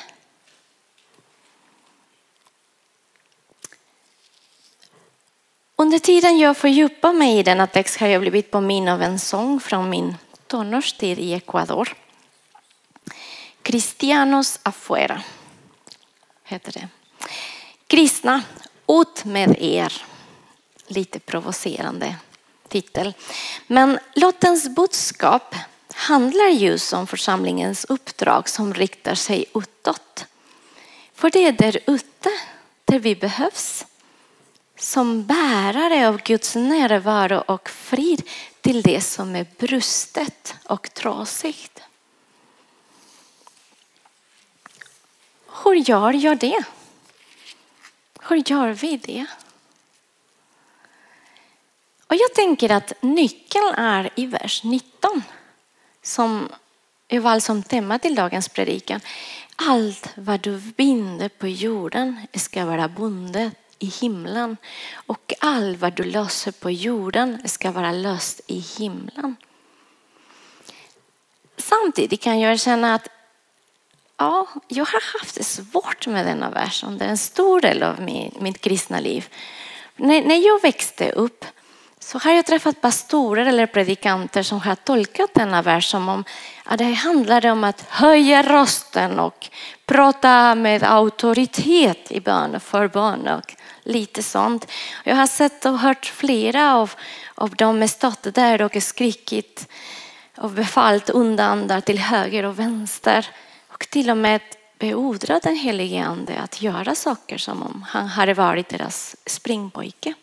Under 5.75 5.99
tiden 5.99 6.37
jag 6.37 6.57
fördjupar 6.57 7.13
mig 7.13 7.39
i 7.39 7.43
denna 7.43 7.67
text 7.67 7.99
har 7.99 8.07
jag 8.07 8.21
blivit 8.21 8.51
påminn 8.51 8.87
av 8.87 9.01
en 9.01 9.19
sång 9.19 9.59
från 9.59 9.89
min 9.89 10.15
tonårstid 10.47 11.19
i 11.19 11.33
Ecuador. 11.33 11.95
Cristianos 13.61 14.59
afuera 14.63 15.23
heter 16.43 16.71
det. 16.71 16.87
Kristna, 17.87 18.43
ut 18.87 19.25
med 19.25 19.55
er. 19.59 19.93
Lite 20.87 21.19
provocerande 21.19 22.15
titel. 22.67 23.13
Men 23.67 23.99
lottens 24.15 24.75
budskap 24.75 25.55
handlar 25.97 26.47
just 26.47 26.93
om 26.93 27.07
församlingens 27.07 27.85
uppdrag 27.85 28.49
som 28.49 28.73
riktar 28.73 29.15
sig 29.15 29.45
utåt. 29.53 30.25
För 31.13 31.29
det 31.29 31.45
är 31.45 31.51
där 31.51 31.79
ute 31.87 32.29
där 32.85 32.99
vi 32.99 33.15
behövs 33.15 33.85
som 34.77 35.25
bärare 35.25 36.07
av 36.07 36.21
Guds 36.21 36.55
närvaro 36.55 37.43
och 37.47 37.69
frid 37.69 38.29
till 38.61 38.81
det 38.81 39.01
som 39.01 39.35
är 39.35 39.45
brustet 39.57 40.55
och 40.63 40.93
trasigt. 40.93 41.81
Hur 45.63 45.75
gör 45.75 46.13
jag 46.13 46.37
det? 46.37 46.63
Hur 48.21 48.43
gör 48.51 48.69
vi 48.69 48.97
det? 48.97 49.25
Och 52.07 52.15
jag 52.15 52.33
tänker 52.33 52.69
att 52.71 52.93
nyckeln 53.01 53.73
är 53.75 54.09
i 54.15 54.25
vers 54.25 54.63
19 54.63 55.23
som 56.07 56.49
är 57.07 57.19
vald 57.19 57.43
som 57.43 57.63
tema 57.63 57.99
till 57.99 58.15
dagens 58.15 58.49
predikan. 58.49 58.99
Allt 59.55 60.09
vad 60.15 60.39
du 60.41 60.57
binder 60.57 61.29
på 61.29 61.47
jorden 61.47 62.27
ska 62.33 62.65
vara 62.65 62.87
bundet 62.87 63.53
i 63.79 63.85
himlen 63.85 64.57
och 64.93 65.33
allt 65.39 65.79
vad 65.79 65.93
du 65.93 66.03
löser 66.03 66.51
på 66.51 66.71
jorden 66.71 67.41
ska 67.45 67.71
vara 67.71 67.91
löst 67.91 68.41
i 68.47 68.59
himlen. 68.59 69.35
Samtidigt 71.57 72.21
kan 72.21 72.39
jag 72.39 72.59
känna 72.59 72.95
att 72.95 73.07
ja, 74.17 74.47
jag 74.67 74.85
har 74.85 75.19
haft 75.19 75.35
det 75.35 75.43
svårt 75.43 76.07
med 76.07 76.25
denna 76.25 76.49
vers 76.49 76.83
under 76.83 77.07
en 77.07 77.17
stor 77.17 77.61
del 77.61 77.83
av 77.83 78.01
min, 78.01 78.37
mitt 78.39 78.61
kristna 78.61 78.99
liv. 78.99 79.27
När, 79.95 80.21
när 80.21 80.47
jag 80.47 80.61
växte 80.61 81.11
upp 81.11 81.45
så 81.99 82.17
har 82.17 82.31
jag 82.31 82.45
träffat 82.45 82.81
pastorer 82.81 83.45
eller 83.45 83.65
predikanter 83.65 84.43
som 84.43 84.59
har 84.59 84.75
tolkat 84.75 85.33
denna 85.33 85.61
vers 85.61 85.91
som 85.91 86.09
om 86.09 86.23
att 86.63 86.77
det 86.77 86.93
handlade 86.93 87.51
om 87.51 87.63
att 87.63 87.85
höja 87.89 88.43
rösten 88.43 89.19
och 89.19 89.49
prata 89.85 90.55
med 90.55 90.83
auktoritet 90.83 92.11
i 92.11 92.19
bön 92.19 92.55
och 92.55 92.63
förbön 92.63 93.27
och 93.27 93.55
lite 93.83 94.23
sånt. 94.23 94.71
Jag 95.03 95.15
har 95.15 95.27
sett 95.27 95.65
och 95.65 95.79
hört 95.79 96.05
flera 96.05 96.75
av, 96.75 96.91
av 97.35 97.55
dem 97.55 97.79
med 97.79 97.89
stått 97.89 98.33
där 98.35 98.61
och 98.61 98.83
skrikit 98.83 99.67
och 100.37 100.49
befallt 100.49 101.09
undandar 101.09 101.81
till 101.81 101.99
höger 101.99 102.43
och 102.43 102.59
vänster 102.59 103.27
och 103.67 103.89
till 103.89 104.09
och 104.09 104.17
med 104.17 104.41
beordrat 104.79 105.43
den 105.43 105.55
helige 105.55 106.03
ande 106.05 106.39
att 106.39 106.61
göra 106.61 106.95
saker 106.95 107.37
som 107.37 107.63
om 107.63 107.85
han 107.89 108.07
hade 108.07 108.33
varit 108.33 108.69
deras 108.69 109.15
springpojke. 109.25 110.13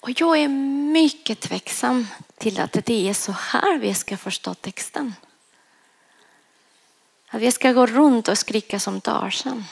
Och 0.00 0.20
jag 0.20 0.38
är 0.38 0.48
mycket 0.92 1.40
tveksam 1.40 2.06
till 2.38 2.60
att 2.60 2.72
det 2.72 3.08
är 3.08 3.14
så 3.14 3.32
här 3.32 3.78
vi 3.78 3.94
ska 3.94 4.16
förstå 4.16 4.54
texten. 4.54 5.14
Att 7.28 7.40
vi 7.40 7.52
ska 7.52 7.72
gå 7.72 7.86
runt 7.86 8.28
och 8.28 8.38
skrika 8.38 8.80
som 8.80 9.00
Tarzan. 9.00 9.64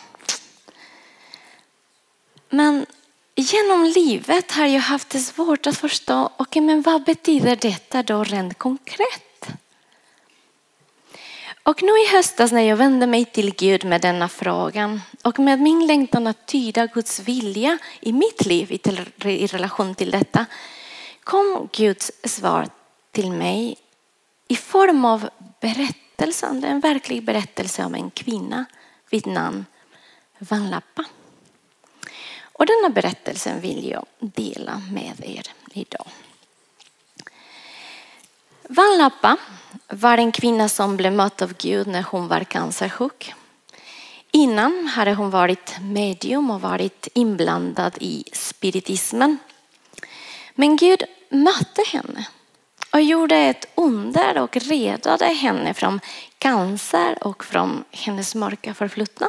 Men 2.51 2.87
genom 3.35 3.85
livet 3.85 4.53
har 4.53 4.67
jag 4.67 4.81
haft 4.81 5.11
det 5.11 5.19
svårt 5.19 5.67
att 5.67 5.77
förstå, 5.77 6.31
okay, 6.39 6.63
men 6.63 6.83
vad 6.83 7.05
betyder 7.05 7.57
detta 7.57 8.03
då 8.03 8.25
rent 8.25 8.59
konkret? 8.59 9.28
Och 11.69 11.83
nu 11.83 11.93
i 11.99 12.07
höstas 12.13 12.53
när 12.53 12.63
jag 12.63 12.77
vände 12.77 13.07
mig 13.07 13.25
till 13.25 13.55
Gud 13.55 13.85
med 13.85 14.01
denna 14.01 14.29
frågan 14.29 15.01
och 15.23 15.39
med 15.39 15.61
min 15.61 15.87
längtan 15.87 16.27
att 16.27 16.47
tyda 16.47 16.87
Guds 16.87 17.21
vilja 17.21 17.79
i 18.01 18.13
mitt 18.13 18.47
liv 18.47 18.73
i 19.25 19.47
relation 19.47 19.95
till 19.95 20.11
detta 20.11 20.47
kom 21.25 21.69
Guds 21.73 22.13
svar 22.25 22.69
till 23.11 23.31
mig 23.31 23.77
i 24.49 24.57
form 24.57 25.05
av 25.05 25.29
berättelsen, 25.61 26.65
en 26.65 26.81
verklig 26.81 27.25
berättelse 27.25 27.85
om 27.85 27.95
en 27.95 28.11
kvinna 28.11 28.65
vid 29.11 29.27
namn 29.27 29.67
Vanlappa. 30.39 31.05
Och 32.43 32.67
denna 32.67 32.95
berättelsen 32.95 33.61
vill 33.61 33.89
jag 33.89 34.07
dela 34.21 34.83
med 34.93 35.25
er 35.25 35.47
idag. 35.73 36.07
Vanlappa 38.69 39.37
var 39.89 40.19
en 40.19 40.33
kvinna 40.33 40.69
som 40.69 40.97
blev 40.97 41.13
mött 41.13 41.43
av 41.43 41.55
Gud 41.59 41.87
när 41.87 42.03
hon 42.03 42.29
var 42.29 42.45
cancersjuk. 42.45 43.35
Innan 44.31 44.87
hade 44.87 45.15
hon 45.15 45.31
varit 45.31 45.77
medium 45.81 46.51
och 46.51 46.61
varit 46.61 47.09
inblandad 47.15 47.95
i 48.01 48.25
spiritismen. 48.33 49.39
Men 50.55 50.77
Gud 50.77 51.03
mötte 51.29 51.83
henne 51.93 52.27
och 52.93 53.03
gjorde 53.03 53.37
ett 53.37 53.67
under 53.75 54.39
och 54.39 54.57
räddade 54.57 55.25
henne 55.25 55.75
från 55.75 56.01
cancer 56.39 57.19
och 57.21 57.45
från 57.45 57.85
hennes 57.91 58.35
mörka 58.35 58.75
förflutna. 58.75 59.29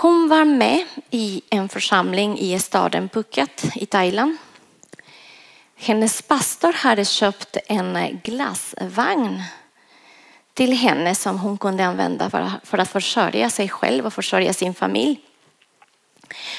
Hon 0.00 0.28
var 0.28 0.44
med 0.44 0.84
i 1.10 1.42
en 1.50 1.68
församling 1.68 2.38
i 2.38 2.58
staden 2.58 3.08
Phuket 3.08 3.64
i 3.74 3.86
Thailand 3.86 4.36
hennes 5.78 6.22
pastor 6.22 6.72
hade 6.72 7.04
köpt 7.04 7.56
en 7.66 8.20
glassvagn 8.24 9.42
till 10.54 10.72
henne 10.72 11.14
som 11.14 11.38
hon 11.38 11.58
kunde 11.58 11.86
använda 11.86 12.30
för 12.64 12.78
att 12.78 12.88
försörja 12.88 13.50
sig 13.50 13.68
själv 13.68 14.06
och 14.06 14.14
försörja 14.14 14.52
sin 14.52 14.74
familj. 14.74 15.20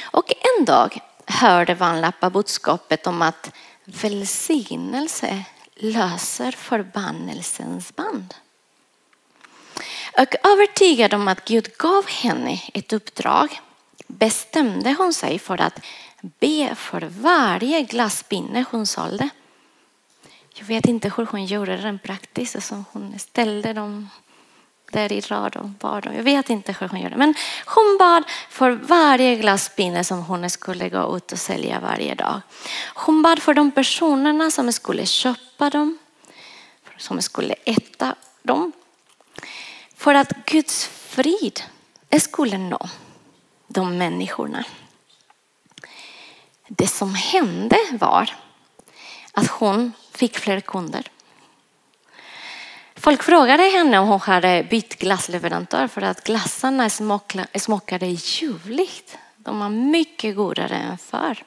Och 0.01 0.33
en 0.57 0.65
dag 0.65 0.99
hörde 1.25 1.73
Vanlappa 1.73 2.29
budskapet 2.29 3.07
om 3.07 3.21
att 3.21 3.51
välsignelse 3.85 5.43
löser 5.75 6.51
förbannelsens 6.51 7.95
band. 7.95 8.33
Och 10.17 10.35
övertygad 10.43 11.13
om 11.13 11.27
att 11.27 11.45
Gud 11.45 11.77
gav 11.77 12.07
henne 12.07 12.61
ett 12.73 12.93
uppdrag 12.93 13.59
bestämde 14.07 14.95
hon 14.97 15.13
sig 15.13 15.39
för 15.39 15.61
att 15.61 15.79
be 16.21 16.75
för 16.75 17.01
varje 17.01 17.81
glasspinne 17.81 18.65
hon 18.71 18.85
sålde. 18.85 19.29
Jag 20.53 20.65
vet 20.65 20.85
inte 20.85 21.11
hur 21.17 21.25
hon 21.25 21.45
gjorde 21.45 21.77
den 21.77 21.99
praktiskt, 21.99 22.55
alltså 22.55 22.83
hon 22.91 23.19
ställde 23.19 23.73
dem 23.73 24.09
där 24.91 25.11
i 25.11 25.21
rad 25.21 25.55
och 25.55 25.69
bad 25.69 26.03
dem. 26.03 26.15
Jag 26.15 26.23
vet 26.23 26.49
inte 26.49 26.75
hur 26.79 26.87
hon 26.87 27.01
gjorde. 27.01 27.17
Men 27.17 27.33
hon 27.65 27.97
bad 27.99 28.23
för 28.49 28.71
varje 28.71 29.35
glasspinne 29.35 30.03
som 30.03 30.23
hon 30.23 30.49
skulle 30.49 30.89
gå 30.89 31.17
ut 31.17 31.31
och 31.31 31.39
sälja 31.39 31.79
varje 31.79 32.15
dag. 32.15 32.41
Hon 32.93 33.21
bad 33.21 33.39
för 33.39 33.53
de 33.53 33.71
personerna 33.71 34.51
som 34.51 34.73
skulle 34.73 35.05
köpa 35.05 35.69
dem, 35.69 35.97
som 36.97 37.21
skulle 37.21 37.53
äta 37.53 38.15
dem. 38.43 38.71
För 39.95 40.15
att 40.15 40.45
Guds 40.45 40.85
frid 40.85 41.61
skulle 42.19 42.57
nå 42.57 42.89
de 43.67 43.97
människorna. 43.97 44.65
Det 46.69 46.87
som 46.87 47.15
hände 47.15 47.77
var 47.91 48.35
att 49.33 49.47
hon 49.47 49.93
fick 50.11 50.37
fler 50.37 50.59
kunder. 50.59 51.11
Folk 52.95 53.23
frågade 53.23 53.63
henne 53.63 53.99
om 53.99 54.07
hon 54.07 54.19
hade 54.19 54.67
bytt 54.69 54.99
glassleverantör 54.99 55.87
för 55.87 56.01
att 56.01 56.23
glassarna 56.23 56.89
smakade 57.55 58.05
ljuvligt. 58.05 59.17
De 59.37 59.59
var 59.59 59.69
mycket 59.69 60.35
godare 60.35 60.75
än 60.75 60.97
förr. 60.97 61.43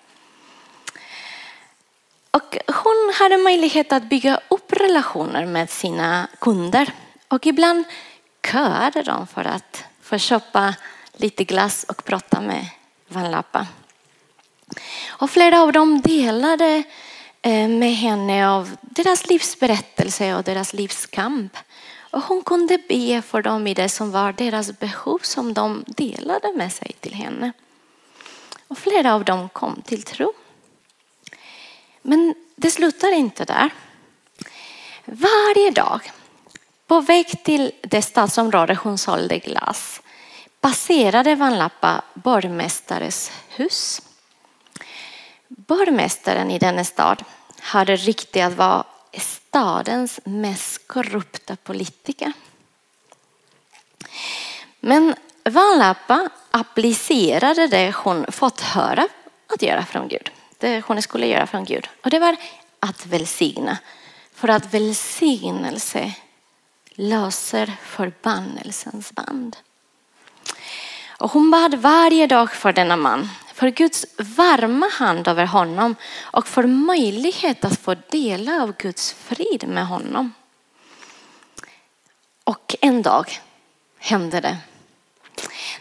Och 2.30 2.58
hon 2.66 3.12
hade 3.18 3.36
möjlighet 3.36 3.92
att 3.92 4.02
bygga 4.02 4.40
upp 4.48 4.72
relationer 4.72 5.46
med 5.46 5.70
sina 5.70 6.28
kunder 6.40 6.92
och 7.28 7.46
ibland 7.46 7.84
köade 8.46 9.02
de 9.02 9.26
för 9.26 9.44
att 9.44 9.84
få 10.02 10.18
köpa 10.18 10.74
lite 11.12 11.44
glass 11.44 11.84
och 11.84 12.04
prata 12.04 12.40
med 12.40 12.66
Vanlappa. 13.08 13.66
Och 15.08 15.30
flera 15.30 15.62
av 15.62 15.72
dem 15.72 16.00
delade 16.00 16.82
eh, 17.42 17.68
med 17.68 17.94
henne 17.94 18.48
av 18.48 18.76
deras 18.80 19.26
livsberättelse 19.26 20.34
och 20.34 20.44
deras 20.44 20.72
livskamp. 20.72 21.56
Och 22.10 22.22
hon 22.22 22.42
kunde 22.42 22.78
be 22.88 23.22
för 23.22 23.42
dem 23.42 23.66
i 23.66 23.74
det 23.74 23.88
som 23.88 24.10
var 24.10 24.32
deras 24.32 24.78
behov 24.78 25.18
som 25.22 25.54
de 25.54 25.84
delade 25.86 26.52
med 26.52 26.72
sig 26.72 26.92
till 27.00 27.14
henne. 27.14 27.52
Och 28.68 28.78
flera 28.78 29.14
av 29.14 29.24
dem 29.24 29.48
kom 29.48 29.82
till 29.82 30.02
tro. 30.02 30.32
Men 32.02 32.34
det 32.56 32.70
slutar 32.70 33.12
inte 33.12 33.44
där. 33.44 33.70
Varje 35.04 35.70
dag 35.70 36.12
på 36.86 37.00
väg 37.00 37.44
till 37.44 37.72
det 37.82 38.02
stadsområde 38.02 38.74
hon 38.82 38.98
sålde 38.98 39.38
glass 39.38 40.02
passerade 40.62 41.34
Van 41.34 41.58
Lappa 41.58 42.02
borgmästares 42.14 43.32
hus. 43.48 44.02
Borgmästaren 45.56 46.50
i 46.50 46.58
denna 46.58 46.84
stad 46.84 47.24
hade 47.60 47.96
rykte 47.96 48.46
att 48.46 48.56
vara 48.56 48.84
stadens 49.18 50.20
mest 50.24 50.88
korrupta 50.88 51.56
politiker. 51.56 52.32
Men 54.80 55.14
Vanlappa 55.44 56.28
applicerade 56.50 57.66
det 57.66 57.94
hon 57.96 58.26
fått 58.32 58.60
höra 58.60 59.08
att 59.46 59.62
göra 59.62 59.84
från 59.84 60.08
Gud. 60.08 60.30
Det 60.58 60.84
hon 60.86 61.02
skulle 61.02 61.26
göra 61.26 61.46
från 61.46 61.64
Gud. 61.64 61.88
Och 62.04 62.10
det 62.10 62.18
var 62.18 62.36
att 62.80 63.06
välsigna 63.06 63.78
för 64.34 64.48
att 64.48 64.74
välsignelse 64.74 66.12
löser 66.94 67.72
förbannelsens 67.82 69.12
band. 69.12 69.56
Och 71.18 71.30
hon 71.30 71.50
bad 71.50 71.74
varje 71.74 72.26
dag 72.26 72.52
för 72.52 72.72
denna 72.72 72.96
man, 72.96 73.28
för 73.62 73.70
Guds 73.70 74.06
varma 74.18 74.88
hand 74.88 75.28
över 75.28 75.46
honom 75.46 75.96
och 76.22 76.48
för 76.48 76.62
möjlighet 76.66 77.64
att 77.64 77.78
få 77.78 77.94
dela 78.10 78.62
av 78.62 78.76
Guds 78.76 79.12
frid 79.12 79.68
med 79.68 79.86
honom. 79.86 80.32
Och 82.44 82.76
en 82.80 83.02
dag 83.02 83.26
hände 83.98 84.40
det. 84.40 84.56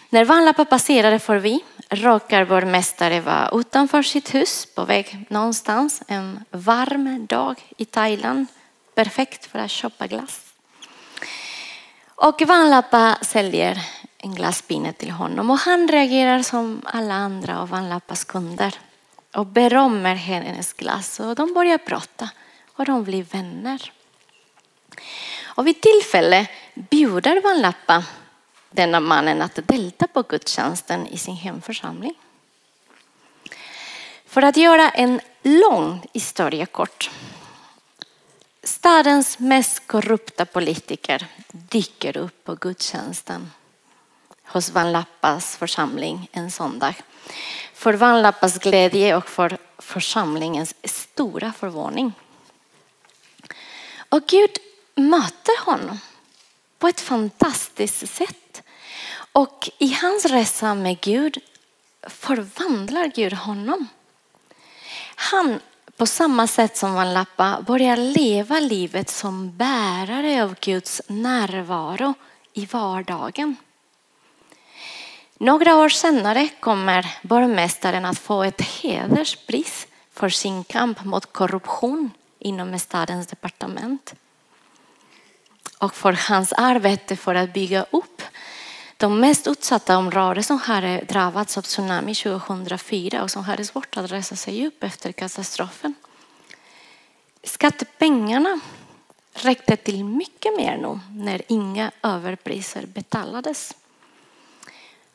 När 0.10 0.26
Vanlappa 0.26 0.66
passerade 0.66 1.20
förbi 1.20 1.60
råkar 1.90 2.44
vår 2.44 2.62
mästare 2.62 3.22
vara 3.22 3.50
utanför 3.54 4.02
sitt 4.02 4.34
hus 4.34 4.68
på 4.76 4.86
väg 4.86 5.26
någonstans 5.30 6.04
en 6.08 6.44
varm 6.52 7.26
dag 7.26 7.62
i 7.78 7.86
Thailand. 7.86 8.46
Perfekt 8.96 9.46
för 9.46 9.60
att 9.60 9.72
köpa 9.72 10.08
glass. 10.08 10.54
Och 12.06 12.42
Vanlappa 12.42 13.18
säljer 13.22 13.78
en 14.24 14.36
glasspinne 14.36 14.94
till 14.94 15.12
honom 15.12 15.50
och 15.50 15.58
han 15.58 15.88
reagerar 15.88 16.42
som 16.42 16.82
alla 16.86 17.14
andra 17.14 17.60
av 17.60 17.70
van 17.70 17.90
Lappas 17.90 18.24
kunder 18.24 18.76
och 19.34 19.46
berömmer 19.46 20.16
hennes 20.16 20.74
glass 20.74 21.20
och 21.20 21.36
de 21.36 21.54
börjar 21.54 21.78
prata 21.78 22.30
och 22.76 22.86
de 22.86 23.04
blir 23.04 23.24
vänner. 23.24 23.92
Och 25.44 25.68
vid 25.68 25.82
tillfälle 25.82 26.48
bjuder 26.74 27.42
van 27.42 27.62
Lappa 27.62 28.04
denna 28.72 29.00
mannen 29.00 29.42
att 29.42 29.60
delta 29.68 30.08
på 30.08 30.22
gudstjänsten 30.22 31.08
i 31.08 31.18
sin 31.18 31.36
hemförsamling. 31.36 32.14
För 34.26 34.42
att 34.42 34.58
göra 34.58 34.90
en 34.90 35.20
lång 35.44 36.02
historia 36.14 36.66
kort. 36.66 37.12
Stadens 38.64 39.40
mest 39.40 39.88
korrupta 39.88 40.46
politiker 40.46 41.28
dyker 41.52 42.18
upp 42.18 42.44
på 42.44 42.56
gudstjänsten 42.56 43.52
hos 44.54 44.70
van 44.70 44.92
Lappas 44.92 45.58
församling 45.58 46.30
en 46.32 46.52
söndag. 46.52 46.96
För 47.74 47.94
van 47.94 48.22
Lappas 48.22 48.60
glädje 48.60 49.16
och 49.16 49.30
för 49.30 49.58
församlingens 49.78 50.76
stora 50.84 51.54
förvåning. 51.54 52.14
Och 54.10 54.22
Gud 54.28 54.52
möter 54.96 55.66
honom 55.66 56.00
på 56.80 56.88
ett 56.88 57.02
fantastiskt 57.02 58.10
sätt. 58.10 58.62
Och 59.32 59.70
i 59.78 59.94
hans 59.94 60.26
resa 60.26 60.76
med 60.76 61.02
Gud 61.02 61.38
förvandlar 62.08 63.12
Gud 63.16 63.34
honom. 63.34 63.88
Han 65.16 65.60
på 66.02 66.06
samma 66.06 66.48
sätt 66.48 66.78
som 66.78 66.94
van 66.94 67.14
Lappa, 67.14 67.62
börjar 67.68 67.98
leva 67.98 68.60
livet 68.60 69.10
som 69.10 69.58
bärare 69.58 70.44
av 70.44 70.56
Guds 70.60 71.02
närvaro 71.08 72.14
i 72.54 72.66
vardagen. 72.66 73.56
Några 75.42 75.78
år 75.78 75.90
senare 75.90 76.50
kommer 76.60 77.16
borgmästaren 77.22 78.06
att 78.06 78.20
få 78.20 78.44
ett 78.44 78.62
hederspris 78.62 79.88
för 80.14 80.30
sin 80.30 80.64
kamp 80.64 81.04
mot 81.04 81.34
korruption 81.34 82.12
inom 82.40 82.80
stadens 82.80 83.28
departement 83.28 84.14
och 85.78 85.96
för 85.96 86.14
hans 86.30 86.54
arbete 86.54 87.16
för 87.16 87.36
att 87.36 87.54
bygga 87.54 87.86
upp 87.92 88.22
de 88.98 89.20
mest 89.20 89.48
utsatta 89.48 89.98
områden 89.98 90.44
som 90.44 90.60
hade 90.60 91.02
drabbats 91.02 91.58
av 91.58 91.62
tsunami 91.62 92.16
2004 92.16 93.24
och 93.24 93.32
som 93.32 93.44
hade 93.44 93.66
svårt 93.66 93.98
att 93.98 94.12
resa 94.12 94.36
sig 94.36 94.68
upp 94.68 94.84
efter 94.84 95.12
katastrofen. 95.12 95.94
Skattepengarna 97.44 98.60
räckte 99.34 99.76
till 99.76 100.06
mycket 100.06 100.58
mer 100.58 100.78
nu 100.78 101.00
när 101.24 101.42
inga 101.48 101.92
överpriser 102.04 102.86
betalades. 102.86 103.74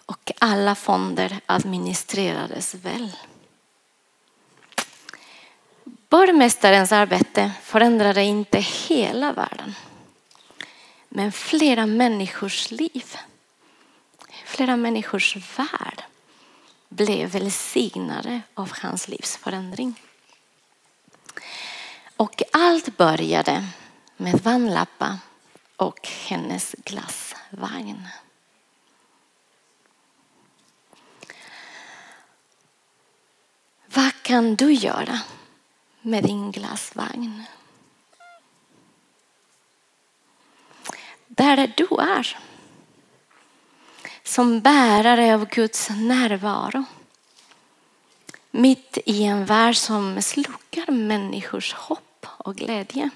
Och 0.07 0.33
alla 0.39 0.75
fonder 0.75 1.41
administrerades 1.47 2.75
väl. 2.75 3.13
Borgmästarens 6.09 6.93
arbete 6.93 7.53
förändrade 7.63 8.23
inte 8.23 8.59
hela 8.59 9.33
världen. 9.33 9.75
Men 11.09 11.33
flera 11.33 11.87
människors 11.87 12.71
liv, 12.71 13.17
flera 14.45 14.77
människors 14.77 15.37
värld 15.59 16.03
blev 16.89 17.31
välsignade 17.31 18.41
av 18.55 18.73
hans 18.83 19.09
livsförändring. 19.09 20.03
Och 22.17 22.43
allt 22.53 22.97
började 22.97 23.67
med 24.17 24.41
Vanlappa 24.41 25.19
och 25.77 26.09
hennes 26.29 26.75
glassvagn. 26.85 28.09
Vad 33.87 34.16
kan 34.27 34.57
du 34.57 34.73
göra 34.73 35.21
med 36.03 36.25
din 36.25 36.53
glasvagn? 36.53 37.43
där 41.37 41.73
du 41.77 41.89
är. 41.99 42.39
Som 44.23 44.61
bärare 44.61 45.35
av 45.35 45.49
Guds 45.49 45.91
närvaro. 45.91 46.85
Mitt 48.51 48.99
i 49.07 49.23
en 49.23 49.45
värld 49.45 49.77
som 49.77 50.23
slukar 50.23 50.91
människors 50.93 51.75
hopp 51.75 52.27
och 52.39 52.57
glädje. 52.57 53.11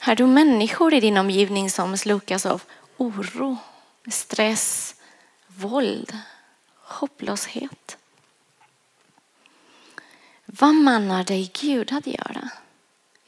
Har 0.00 0.14
du 0.14 0.26
människor 0.26 0.94
i 0.94 1.00
din 1.00 1.18
omgivning 1.18 1.70
som 1.70 1.98
slukas 1.98 2.46
av 2.46 2.62
oro, 2.96 3.56
stress, 4.10 4.94
våld, 5.46 6.18
hopplöshet? 6.92 7.96
Vad 10.44 10.74
manar 10.74 11.24
dig 11.24 11.52
Gud 11.60 11.92
att 11.92 12.06
göra? 12.06 12.50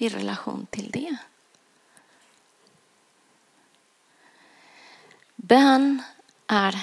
i 0.03 0.09
relation 0.09 0.66
till 0.70 0.90
det. 0.90 1.16
Bön 5.37 6.03
är 6.46 6.79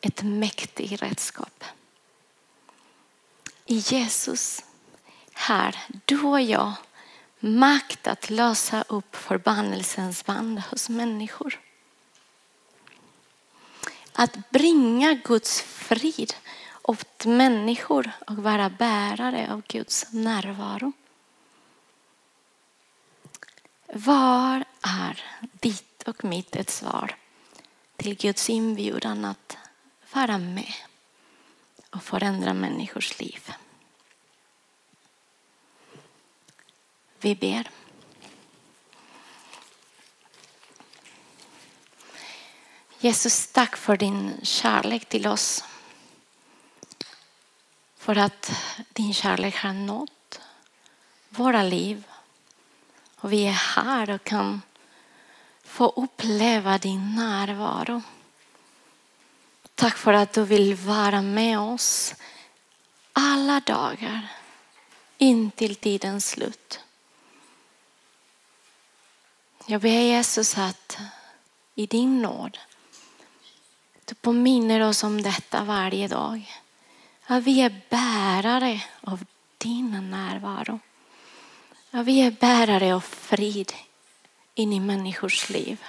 ett 0.00 0.22
mäktigt 0.22 1.02
redskap. 1.02 1.64
I 3.66 3.78
Jesus 3.78 4.64
har 5.32 5.76
du 6.04 6.22
och 6.22 6.40
jag 6.40 6.72
makt 7.40 8.06
att 8.06 8.30
lösa 8.30 8.82
upp 8.88 9.16
förbannelsens 9.16 10.24
band 10.24 10.60
hos 10.60 10.88
människor. 10.88 11.60
Att 14.20 14.50
bringa 14.50 15.14
Guds 15.14 15.62
frid 15.62 16.34
åt 16.82 17.26
människor 17.26 18.10
och 18.26 18.36
vara 18.36 18.70
bärare 18.70 19.52
av 19.52 19.62
Guds 19.68 20.06
närvaro. 20.12 20.92
Var 23.86 24.64
är 24.82 25.22
ditt 25.52 26.02
och 26.02 26.24
mitt 26.24 26.56
ett 26.56 26.70
svar 26.70 27.16
till 27.96 28.16
Guds 28.16 28.50
inbjudan 28.50 29.24
att 29.24 29.56
vara 30.12 30.38
med 30.38 30.74
och 31.90 32.02
förändra 32.02 32.54
människors 32.54 33.20
liv? 33.20 33.52
Vi 37.20 37.34
ber. 37.34 37.70
Jesus, 43.00 43.46
tack 43.46 43.76
för 43.76 43.96
din 43.96 44.40
kärlek 44.42 45.08
till 45.08 45.26
oss. 45.26 45.64
För 47.96 48.18
att 48.18 48.52
din 48.92 49.14
kärlek 49.14 49.56
har 49.56 49.72
nått 49.72 50.40
våra 51.28 51.62
liv 51.62 52.04
och 53.16 53.32
vi 53.32 53.46
är 53.46 53.52
här 53.52 54.10
och 54.10 54.24
kan 54.24 54.62
få 55.64 55.92
uppleva 55.96 56.78
din 56.78 57.14
närvaro. 57.14 58.02
Tack 59.74 59.96
för 59.96 60.12
att 60.12 60.32
du 60.32 60.44
vill 60.44 60.74
vara 60.74 61.22
med 61.22 61.58
oss 61.58 62.14
alla 63.12 63.60
dagar 63.60 64.28
in 65.18 65.50
till 65.50 65.76
tidens 65.76 66.28
slut. 66.28 66.80
Jag 69.66 69.80
ber 69.80 70.00
Jesus 70.00 70.58
att 70.58 70.98
i 71.74 71.86
din 71.86 72.22
nåd 72.22 72.58
du 74.08 74.14
påminner 74.14 74.80
oss 74.80 75.04
om 75.04 75.22
detta 75.22 75.64
varje 75.64 76.08
dag. 76.08 76.54
Att 77.26 77.42
vi 77.42 77.60
är 77.60 77.80
bärare 77.90 78.82
av 79.00 79.24
din 79.58 80.10
närvaro. 80.10 80.80
Att 81.90 82.06
vi 82.06 82.20
är 82.20 82.30
bärare 82.30 82.94
av 82.94 83.00
frid 83.00 83.72
in 84.54 84.72
i 84.72 84.80
människors 84.80 85.50
liv. 85.50 85.84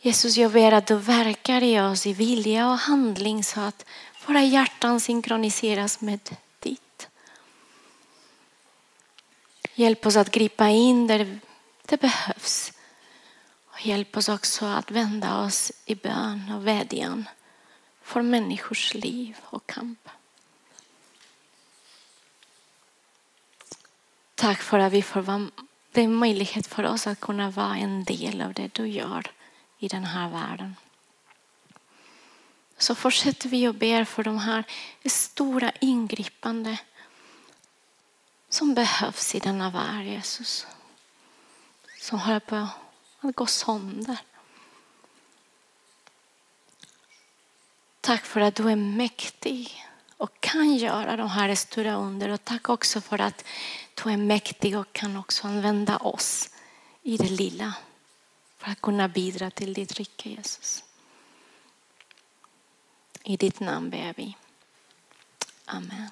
Jesus, 0.00 0.36
jag 0.36 0.52
ber 0.52 0.72
att 0.72 0.86
du 0.86 0.96
verkar 0.96 1.62
i 1.62 1.80
oss 1.80 2.06
i 2.06 2.12
vilja 2.12 2.70
och 2.70 2.78
handling 2.78 3.44
så 3.44 3.60
att 3.60 3.84
våra 4.26 4.42
hjärtan 4.42 5.00
synkroniseras 5.00 6.00
med 6.00 6.36
ditt. 6.58 7.08
Hjälp 9.74 10.06
oss 10.06 10.16
att 10.16 10.30
gripa 10.30 10.68
in 10.68 11.06
där 11.06 11.40
det 11.86 12.00
behövs. 12.00 12.72
Hjälp 13.84 14.16
oss 14.16 14.28
också 14.28 14.66
att 14.66 14.90
vända 14.90 15.38
oss 15.38 15.72
i 15.84 15.94
bön 15.94 16.52
och 16.54 16.66
vädjan 16.66 17.28
för 18.02 18.22
människors 18.22 18.94
liv 18.94 19.36
och 19.42 19.66
kamp. 19.66 20.08
Tack 24.34 24.62
för 24.62 24.78
att 24.78 24.92
vi 24.92 25.02
får 25.02 25.20
vara, 25.20 25.50
det 25.92 26.02
är 26.02 26.08
möjlighet 26.08 26.66
för 26.66 26.84
oss 26.84 27.06
att 27.06 27.20
kunna 27.20 27.50
vara 27.50 27.76
en 27.76 28.04
del 28.04 28.40
av 28.40 28.52
det 28.52 28.74
du 28.74 28.86
gör 28.86 29.30
i 29.78 29.88
den 29.88 30.04
här 30.04 30.28
världen. 30.28 30.76
Så 32.78 32.94
fortsätter 32.94 33.48
vi 33.48 33.68
och 33.68 33.74
ber 33.74 34.04
för 34.04 34.24
de 34.24 34.38
här 34.38 34.64
stora 35.04 35.72
ingripande 35.80 36.78
som 38.48 38.74
behövs 38.74 39.34
i 39.34 39.38
denna 39.38 39.70
värld, 39.70 40.04
Jesus. 40.04 40.66
Som 42.00 42.18
håller 42.18 42.40
på 42.40 42.68
att 43.22 43.36
gå 43.36 43.46
sönder. 43.46 44.18
Tack 48.00 48.24
för 48.24 48.40
att 48.40 48.54
du 48.54 48.70
är 48.70 48.76
mäktig 48.76 49.84
och 50.16 50.40
kan 50.40 50.76
göra 50.76 51.16
de 51.16 51.28
här 51.28 51.54
stora 51.54 51.94
under. 51.94 52.28
Och 52.28 52.44
tack 52.44 52.68
också 52.68 53.00
för 53.00 53.20
att 53.20 53.44
du 53.94 54.10
är 54.10 54.16
mäktig 54.16 54.78
och 54.78 54.92
kan 54.92 55.16
också 55.16 55.46
använda 55.46 55.96
oss 55.96 56.50
i 57.02 57.16
det 57.16 57.30
lilla 57.30 57.74
för 58.58 58.70
att 58.70 58.80
kunna 58.80 59.08
bidra 59.08 59.50
till 59.50 59.74
ditt 59.74 59.92
rike 59.92 60.28
Jesus. 60.28 60.84
I 63.24 63.36
ditt 63.36 63.60
namn 63.60 63.90
ber 63.90 64.14
vi. 64.16 64.36
Amen. 65.66 66.10